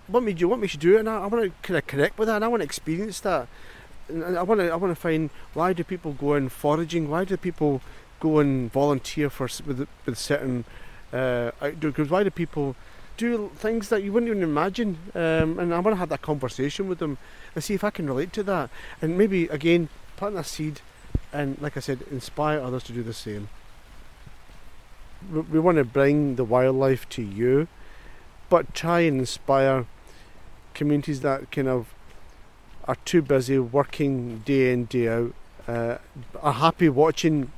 what 0.07 0.23
made 0.23 0.41
you 0.41 0.47
what 0.47 0.59
makes 0.59 0.73
you 0.73 0.79
do 0.79 0.95
it 0.95 0.99
and 0.99 1.09
I, 1.09 1.23
I 1.23 1.27
want 1.27 1.45
to 1.45 1.51
kind 1.61 1.77
of 1.77 1.87
connect 1.87 2.17
with 2.17 2.27
that 2.27 2.35
and 2.35 2.45
I 2.45 2.47
want 2.47 2.61
to 2.61 2.65
experience 2.65 3.19
that 3.21 3.47
and 4.09 4.37
I 4.37 4.43
want 4.43 4.59
to 4.59 4.69
I 4.69 4.75
want 4.75 4.91
to 4.91 4.99
find 4.99 5.29
why 5.53 5.73
do 5.73 5.83
people 5.83 6.13
go 6.13 6.35
in 6.35 6.49
foraging 6.49 7.09
why 7.09 7.23
do 7.23 7.37
people 7.37 7.81
go 8.19 8.39
and 8.39 8.71
volunteer 8.71 9.29
for 9.29 9.47
with, 9.65 9.87
with 10.05 10.17
certain 10.17 10.65
uh, 11.13 11.51
outdoor 11.61 11.91
groups 11.91 12.11
why 12.11 12.23
do 12.23 12.31
people 12.31 12.75
do 13.15 13.51
things 13.55 13.89
that 13.89 14.03
you 14.03 14.11
wouldn't 14.11 14.29
even 14.29 14.43
imagine 14.43 14.97
um, 15.15 15.59
and 15.59 15.73
I 15.73 15.79
want 15.79 15.95
to 15.95 15.99
have 15.99 16.09
that 16.09 16.21
conversation 16.21 16.87
with 16.87 16.99
them 16.99 17.17
and 17.55 17.63
see 17.63 17.73
if 17.73 17.83
I 17.83 17.89
can 17.89 18.07
relate 18.07 18.33
to 18.33 18.43
that 18.43 18.69
and 19.01 19.17
maybe 19.17 19.45
again 19.47 19.87
plant 20.17 20.35
a 20.35 20.43
seed 20.43 20.81
and 21.31 21.59
like 21.61 21.77
I 21.77 21.79
said 21.79 22.01
inspire 22.11 22.59
others 22.59 22.83
to 22.83 22.93
do 22.93 23.03
the 23.03 23.13
same 23.13 23.47
we, 25.31 25.59
want 25.59 25.77
to 25.77 25.83
bring 25.83 26.35
the 26.35 26.43
wildlife 26.43 27.07
to 27.09 27.21
you 27.21 27.67
but 28.49 28.73
try 28.73 29.01
and 29.01 29.19
inspire 29.19 29.85
communities 30.73 31.21
that 31.21 31.51
kind 31.51 31.67
of 31.67 31.93
are 32.85 32.97
too 33.05 33.21
busy 33.21 33.57
working 33.57 34.39
day 34.39 34.73
in 34.73 34.85
day 34.85 35.07
out 35.07 35.33
uh, 35.67 35.97
are 36.41 36.53
happy 36.53 36.89
watching 36.89 37.51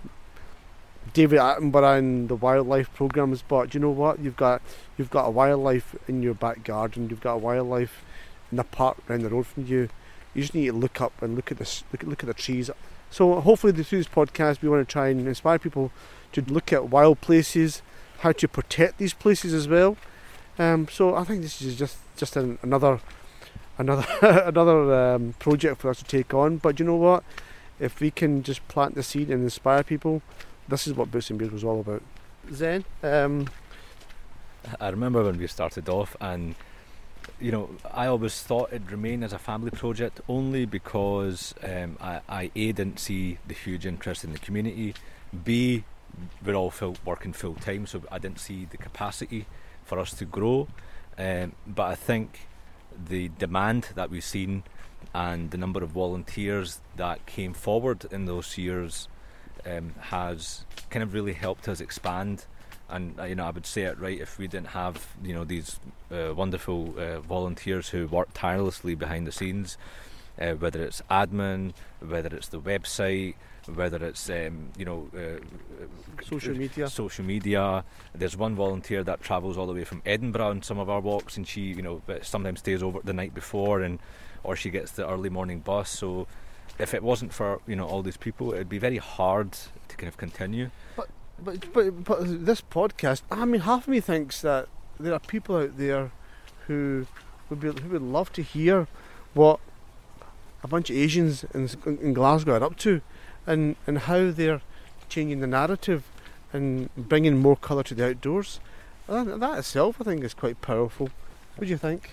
David 1.14 1.40
Attenborough 1.40 1.98
and 1.98 2.30
the 2.30 2.36
wildlife 2.36 2.94
programs, 2.94 3.42
but 3.42 3.74
you 3.74 3.80
know 3.80 3.90
what? 3.90 4.20
You've 4.20 4.36
got 4.36 4.62
you've 4.98 5.10
got 5.10 5.26
a 5.26 5.30
wildlife 5.30 5.96
in 6.08 6.22
your 6.22 6.34
back 6.34 6.64
garden. 6.64 7.10
You've 7.10 7.22
got 7.22 7.36
a 7.36 7.38
wildlife 7.38 8.04
in 8.52 8.58
the 8.58 8.64
park 8.64 9.06
down 9.08 9.22
the 9.22 9.30
road 9.30 9.48
from 9.48 9.66
you. 9.66 9.90
You 10.34 10.42
just 10.42 10.54
need 10.54 10.66
to 10.66 10.74
look 10.74 11.00
up 11.00 11.14
and 11.22 11.36
look 11.36 11.52
at 11.52 11.58
this, 11.58 11.84
look 11.92 12.04
look 12.04 12.24
at 12.24 12.28
the 12.28 12.34
trees. 12.34 12.70
So 13.10 13.40
hopefully 13.40 13.72
through 13.72 14.00
this 14.00 14.08
podcast, 14.08 14.62
we 14.62 14.70
want 14.70 14.86
to 14.88 14.92
try 14.92 15.08
and 15.08 15.26
inspire 15.28 15.58
people 15.58 15.92
to 16.36 16.54
look 16.54 16.72
at 16.72 16.90
wild 16.90 17.22
places, 17.22 17.82
how 18.20 18.32
to 18.34 18.48
protect 18.48 18.98
these 18.98 19.14
places 19.14 19.54
as 19.54 19.68
well. 19.68 19.98
Um, 20.58 20.88
so 20.90 21.16
I 21.16 21.24
think 21.24 21.42
this 21.42 21.62
is 21.62 21.76
just 21.76 21.98
just 22.16 22.36
an, 22.36 22.58
another 22.62 23.00
another 23.78 24.06
another 24.22 24.94
um, 24.94 25.34
project 25.40 25.82
for 25.82 25.90
us 25.90 26.00
to 26.00 26.06
take 26.06 26.34
on. 26.34 26.58
But 26.58 26.80
you 26.80 26.86
know 26.86 26.96
what? 26.96 27.24
If 27.80 28.00
we 28.00 28.12
can 28.12 28.44
just 28.44 28.66
plant 28.68 28.96
the 28.96 29.04
seed 29.04 29.30
and 29.30 29.44
inspire 29.44 29.84
people, 29.84 30.22
this 30.68 30.88
is 30.88 30.94
what 30.94 31.12
Boots 31.12 31.30
and 31.30 31.38
Beards 31.38 31.54
was 31.54 31.64
all 31.64 31.82
about. 31.82 32.02
Zen. 32.54 32.86
Um, 33.04 33.48
I 34.80 34.90
remember 34.90 35.24
when 35.24 35.38
we 35.38 35.48
started 35.48 35.90
off, 35.90 36.16
and 36.22 36.56
you 37.40 37.52
know, 37.52 37.70
I 37.92 38.08
always 38.08 38.42
thought 38.42 38.70
it'd 38.72 38.92
remain 38.92 39.24
as 39.24 39.34
a 39.34 39.40
family 39.40 39.72
project 39.72 40.22
only 40.28 40.66
because 40.66 41.54
um, 41.64 41.98
I, 42.00 42.22
I 42.30 42.52
a 42.56 42.72
didn't 42.72 43.00
see 43.00 43.40
the 43.48 43.54
huge 43.54 43.86
interest 43.86 44.24
in 44.24 44.32
the 44.32 44.40
community. 44.40 44.94
B, 45.44 45.84
we're 46.44 46.56
all 46.56 46.72
full, 46.72 46.98
working 47.06 47.34
full 47.34 47.56
time, 47.56 47.86
so 47.88 48.02
I 48.12 48.20
didn't 48.20 48.40
see 48.40 48.66
the 48.66 48.78
capacity 48.78 49.46
for 49.84 50.00
us 50.00 50.14
to 50.16 50.26
grow. 50.26 50.68
Um, 51.18 51.54
but 51.66 51.84
I 51.84 51.96
think 51.96 52.48
the 53.10 53.30
demand 53.38 53.90
that 53.96 54.10
we've 54.10 54.24
seen 54.24 54.64
and 55.14 55.52
the 55.52 55.58
number 55.58 55.84
of 55.84 55.92
volunteers 55.92 56.82
that 56.98 57.26
came 57.26 57.54
forward 57.54 58.06
in 58.12 58.26
those 58.26 58.58
years 58.58 59.08
um, 59.66 59.96
has 60.00 60.66
kind 60.90 61.04
of 61.04 61.14
really 61.14 61.34
helped 61.34 61.68
us 61.68 61.80
expand. 61.80 62.46
And 62.90 63.20
uh, 63.20 63.24
you 63.24 63.36
know, 63.36 63.46
I 63.46 63.52
would 63.52 63.66
say 63.66 63.84
it 63.84 64.00
right 64.00 64.20
if 64.20 64.38
we 64.38 64.48
didn't 64.48 64.68
have 64.68 65.08
you 65.24 65.34
know 65.34 65.44
these 65.44 65.80
uh, 66.12 66.34
wonderful 66.36 66.94
uh, 66.98 67.20
volunteers 67.22 67.90
who 67.90 68.08
work 68.08 68.30
tirelessly 68.34 68.94
behind 68.94 69.26
the 69.26 69.32
scenes, 69.32 69.78
uh, 70.40 70.54
whether 70.54 70.84
it's 70.84 71.02
admin, 71.10 71.74
whether 72.00 72.36
it's 72.36 72.50
the 72.50 72.60
website, 72.60 73.36
whether 73.74 74.04
it's 74.06 74.30
um, 74.30 74.70
you 74.78 74.86
know 74.86 75.10
uh, 75.16 76.24
social 76.24 76.56
media. 76.56 76.88
Social 76.88 77.26
media. 77.26 77.84
There's 78.14 78.38
one 78.38 78.56
volunteer 78.56 79.04
that 79.04 79.22
travels 79.22 79.58
all 79.58 79.68
the 79.68 79.74
way 79.74 79.84
from 79.84 80.02
Edinburgh 80.06 80.50
on 80.50 80.62
some 80.62 80.80
of 80.80 80.90
our 80.90 81.00
walks, 81.00 81.38
and 81.38 81.48
she 81.48 81.62
you 81.62 81.82
know 81.82 82.02
sometimes 82.22 82.60
stays 82.60 82.84
over 82.84 83.00
the 83.04 83.14
night 83.14 83.34
before, 83.34 83.82
and 83.82 84.00
or 84.44 84.56
she 84.56 84.70
gets 84.70 84.92
the 84.92 85.08
early 85.08 85.30
morning 85.30 85.60
bus. 85.60 85.90
So 85.90 86.28
if 86.80 86.94
it 86.94 87.04
wasn't 87.04 87.34
for 87.34 87.62
you 87.68 87.76
know 87.76 87.88
all 87.88 88.02
these 88.02 88.18
people, 88.18 88.54
it'd 88.54 88.70
be 88.70 88.78
very 88.80 88.98
hard 88.98 89.54
to 89.88 89.98
kind 89.98 90.08
of 90.08 90.18
continue. 90.18 90.70
But 90.96 91.10
but 91.44 91.74
but, 91.74 92.04
but 92.04 92.46
this 92.46 92.62
podcast, 92.62 93.22
I 93.32 93.46
mean, 93.46 93.62
half 93.62 93.84
of 93.84 93.88
me 93.88 94.00
thinks 94.00 94.42
that 94.42 94.68
there 95.00 95.14
are 95.14 95.20
people 95.20 95.58
out 95.58 95.78
there 95.78 96.12
who 96.68 97.08
would 97.50 97.60
be 97.60 97.68
who 97.68 97.90
would 97.90 98.02
love 98.02 98.32
to 98.34 98.42
hear 98.42 98.88
what 99.34 99.60
a 100.66 100.68
bunch 100.68 100.90
of 100.90 100.98
Asians 100.98 101.46
in, 101.54 101.70
in 101.86 102.14
Glasgow 102.14 102.58
are 102.58 102.64
up 102.64 102.76
to, 102.78 103.02
and 103.46 103.76
and 103.86 104.00
how 104.00 104.32
they're 104.32 104.62
changing 105.08 105.40
the 105.40 105.48
narrative 105.48 106.04
and 106.52 106.90
bringing 106.98 107.38
more 107.38 107.56
colour 107.56 107.84
to 107.84 107.94
the 107.94 108.08
outdoors. 108.08 108.60
That, 109.08 109.40
that 109.40 109.60
itself, 109.60 109.98
I 110.02 110.04
think, 110.04 110.24
is 110.24 110.34
quite 110.34 110.62
powerful. 110.62 111.10
What 111.56 111.66
do 111.66 111.70
you 111.70 111.78
think? 111.78 112.12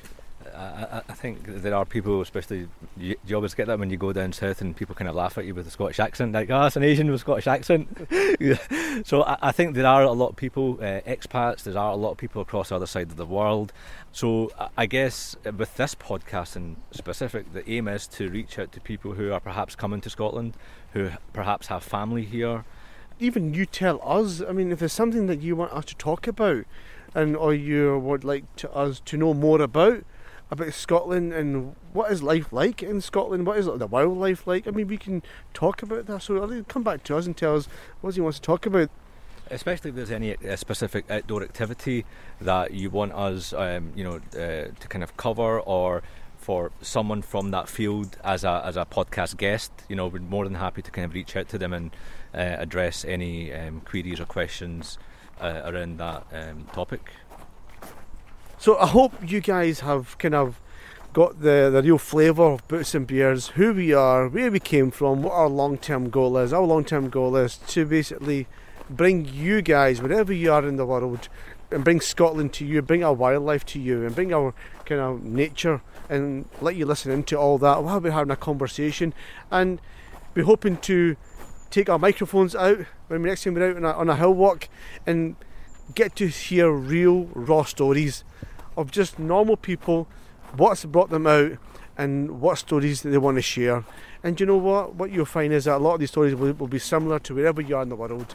I, 0.55 1.03
I, 1.09 1.13
think 1.13 1.45
there 1.47 1.75
are 1.75 1.85
people, 1.85 2.21
especially 2.21 2.69
you, 2.97 3.17
you, 3.27 3.37
always 3.37 3.55
get 3.55 3.67
that 3.67 3.79
when 3.79 3.91
you 3.91 3.97
go 3.97 4.13
down 4.13 4.33
south 4.33 4.61
and 4.61 4.77
people 4.77 4.95
kind 4.95 5.09
of 5.09 5.15
laugh 5.15 5.39
at 5.39 5.45
you 5.45 5.55
with 5.55 5.67
a 5.67 5.71
Scottish 5.71 6.01
accent, 6.01 6.33
like, 6.33 6.51
oh, 6.51 6.67
it's 6.67 6.77
an 6.77 6.83
Asian 6.83 7.11
with 7.11 7.17
a 7.17 7.19
Scottish 7.19 7.47
accent. 7.47 7.89
so 9.07 9.23
I, 9.25 9.39
I, 9.43 9.53
think 9.53 9.75
there 9.75 9.87
are 9.87 10.03
a 10.03 10.13
lot 10.13 10.31
of 10.31 10.37
people, 10.37 10.79
uh, 10.81 11.01
expats, 11.03 11.63
there 11.63 11.79
are 11.79 11.93
a 11.93 11.97
lot 11.97 12.13
of 12.13 12.19
people 12.19 12.43
across 12.43 12.71
the 12.71 12.77
other 12.77 12.87
side 12.87 13.11
of 13.11 13.17
the 13.17 13.27
world. 13.27 13.73
So 14.13 14.51
I 14.77 14.87
guess 14.87 15.37
with 15.45 15.77
this 15.77 15.95
podcast 15.95 16.57
in 16.57 16.77
specific, 16.91 17.53
the 17.53 17.69
aim 17.71 17.89
is 17.89 18.07
to 18.09 18.29
reach 18.29 18.59
out 18.59 18.73
to 18.73 18.81
people 18.81 19.13
who 19.13 19.33
are 19.33 19.41
perhaps 19.41 19.75
coming 19.75 20.01
to 20.03 20.11
Scotland, 20.11 20.57
who 20.93 21.11
perhaps 21.33 21.69
have 21.69 21.83
family 21.83 22.25
here. 22.25 22.65
Even 23.19 23.55
you 23.55 23.67
tell 23.67 24.01
us, 24.03 24.43
I 24.47 24.53
mean, 24.53 24.73
if 24.73 24.81
there's 24.81 24.93
something 24.93 25.27
that 25.27 25.43
you 25.43 25.57
want 25.57 25.73
us 25.73 25.85
to 25.87 25.97
talk 25.97 26.27
about, 26.27 26.65
and 27.15 27.37
or 27.37 27.53
you 27.55 27.99
would 27.99 28.25
like 28.25 28.45
to 28.57 28.71
us 28.73 29.01
to 29.07 29.17
know 29.17 29.35
more 29.35 29.61
about, 29.61 30.05
about 30.53 30.75
Scotland 30.75 31.33
and 31.33 31.75
what 31.95 32.13
is 32.13 32.23
life 32.23 32.53
like 32.53 32.83
in 32.83 33.01
Scotland? 33.01 33.47
What 33.47 33.57
is 33.57 33.65
the 33.65 33.87
wildlife 33.87 34.47
like? 34.47 34.69
I 34.69 34.71
mean, 34.71 34.87
we 34.87 34.99
can 34.99 35.23
talk 35.55 35.83
about 35.83 36.05
that. 36.07 36.23
So 36.23 36.63
come 36.65 36.83
back 36.83 37.03
to 37.05 37.17
us 37.17 37.25
and 37.25 37.35
tell 37.35 37.57
us 37.57 37.67
what 38.03 38.15
he 38.15 38.21
wants 38.21 38.39
to 38.39 38.43
talk 38.43 38.67
about. 38.67 38.91
Especially 39.51 39.89
if 39.89 39.97
there's 39.97 40.11
any 40.11 40.37
uh, 40.37 40.57
specific 40.57 41.11
outdoor 41.11 41.43
activity 41.43 42.05
that 42.41 42.73
you 42.73 42.91
want 42.91 43.13
us, 43.13 43.55
um, 43.55 43.93
you 43.97 44.05
know, 44.05 44.17
uh, 44.35 44.71
to 44.79 44.89
kind 44.89 45.03
of 45.03 45.17
cover, 45.17 45.59
or 45.61 46.03
for 46.37 46.71
someone 46.83 47.23
from 47.23 47.51
that 47.51 47.69
field 47.69 48.19
as 48.23 48.45
a 48.45 48.63
as 48.65 48.77
a 48.77 48.85
podcast 48.85 49.39
guest, 49.39 49.73
you 49.89 49.97
know, 49.97 50.07
we're 50.07 50.21
more 50.21 50.45
than 50.45 50.55
happy 50.55 50.83
to 50.83 50.91
kind 50.91 51.07
of 51.07 51.15
reach 51.15 51.35
out 51.35 51.49
to 51.49 51.59
them 51.59 51.73
and 51.73 51.91
uh, 52.35 52.57
address 52.59 53.05
any 53.07 53.53
um, 53.53 53.81
queries 53.81 54.21
or 54.21 54.27
questions 54.27 54.99
uh, 55.41 55.63
around 55.65 55.99
that 55.99 56.27
um, 56.33 56.67
topic. 56.73 57.11
So 58.63 58.79
I 58.79 58.87
hope 58.87 59.29
you 59.29 59.41
guys 59.41 59.81
have 59.81 60.17
kind 60.19 60.37
of 60.37 60.61
got 61.13 61.41
the, 61.41 61.69
the 61.69 61.83
real 61.83 61.99
flavour 61.99 62.45
of 62.45 62.69
Boots 62.69 62.95
and 62.95 63.09
Beards, 63.09 63.49
who 63.49 63.75
we 63.75 63.93
are, 63.93 64.29
where 64.29 64.53
we 64.53 64.61
came 64.61 64.93
from, 64.93 65.25
what 65.25 65.33
our 65.33 65.49
long 65.49 65.79
term 65.79 66.11
goal 66.11 66.39
is. 66.39 66.53
Our 66.53 66.63
long 66.63 66.85
term 66.85 67.11
goal 67.11 67.35
is 67.35 67.57
to 67.57 67.85
basically 67.85 68.47
bring 68.89 69.25
you 69.25 69.63
guys, 69.63 70.01
wherever 70.01 70.33
you 70.33 70.53
are 70.53 70.65
in 70.65 70.77
the 70.77 70.87
world, 70.87 71.29
and 71.73 71.83
bring 71.83 72.01
Scotland 72.01 72.53
to 72.53 72.65
you, 72.65 72.81
bring 72.83 73.03
our 73.03 73.13
wildlife 73.13 73.67
to 73.67 73.81
you, 73.81 74.07
and 74.07 74.15
bring 74.15 74.33
our 74.33 74.55
kind 74.87 75.01
of 75.01 75.25
nature 75.25 75.83
and 76.09 76.49
let 76.61 76.77
you 76.77 76.87
listen 76.87 77.11
into 77.11 77.37
all 77.37 77.59
that 77.59 77.83
while 77.83 78.01
we're 78.01 78.13
having 78.13 78.31
a 78.31 78.37
conversation. 78.37 79.13
And 79.51 79.81
we're 80.37 80.45
hoping 80.45 80.77
to 80.83 81.17
take 81.71 81.89
our 81.89 81.99
microphones 81.99 82.55
out 82.55 82.87
when 83.09 83.23
we 83.23 83.29
next 83.29 83.43
time 83.43 83.55
we're 83.55 83.71
out 83.71 83.77
on 83.77 83.85
a, 83.85 83.91
on 83.91 84.09
a 84.09 84.15
hill 84.15 84.35
walk 84.35 84.69
and 85.05 85.35
get 85.97 86.15
to 86.15 86.29
hear 86.29 86.71
real 86.71 87.25
raw 87.35 87.65
stories 87.65 88.23
of 88.77 88.91
just 88.91 89.19
normal 89.19 89.57
people, 89.57 90.09
what's 90.57 90.85
brought 90.85 91.11
them 91.11 91.27
out, 91.27 91.53
and 91.97 92.41
what 92.41 92.59
stories 92.59 93.03
they 93.03 93.19
want 93.19 93.37
to 93.37 93.43
share. 93.43 93.85
And 94.23 94.39
you 94.39 94.47
know 94.47 94.57
what? 94.57 94.95
What 94.95 95.11
you'll 95.11 95.25
find 95.25 95.53
is 95.53 95.65
that 95.65 95.77
a 95.77 95.79
lot 95.79 95.95
of 95.95 96.01
these 96.01 96.11
stories 96.11 96.35
will, 96.35 96.53
will 96.53 96.69
be 96.69 96.79
similar 96.79 97.19
to 97.21 97.35
wherever 97.35 97.61
you 97.61 97.77
are 97.77 97.83
in 97.83 97.89
the 97.89 97.97
world. 97.97 98.35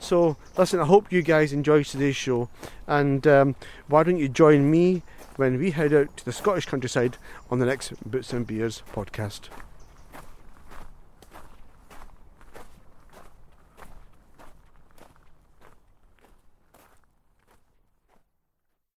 So, 0.00 0.36
listen, 0.56 0.80
I 0.80 0.84
hope 0.84 1.12
you 1.12 1.22
guys 1.22 1.52
enjoy 1.52 1.82
today's 1.82 2.16
show. 2.16 2.48
And 2.86 3.26
um, 3.26 3.56
why 3.88 4.02
don't 4.02 4.18
you 4.18 4.28
join 4.28 4.70
me 4.70 5.02
when 5.36 5.58
we 5.58 5.70
head 5.72 5.92
out 5.92 6.16
to 6.18 6.24
the 6.24 6.32
Scottish 6.32 6.66
countryside 6.66 7.16
on 7.50 7.58
the 7.58 7.66
next 7.66 7.92
Boots 8.08 8.32
and 8.32 8.46
Beards 8.46 8.82
podcast? 8.92 9.48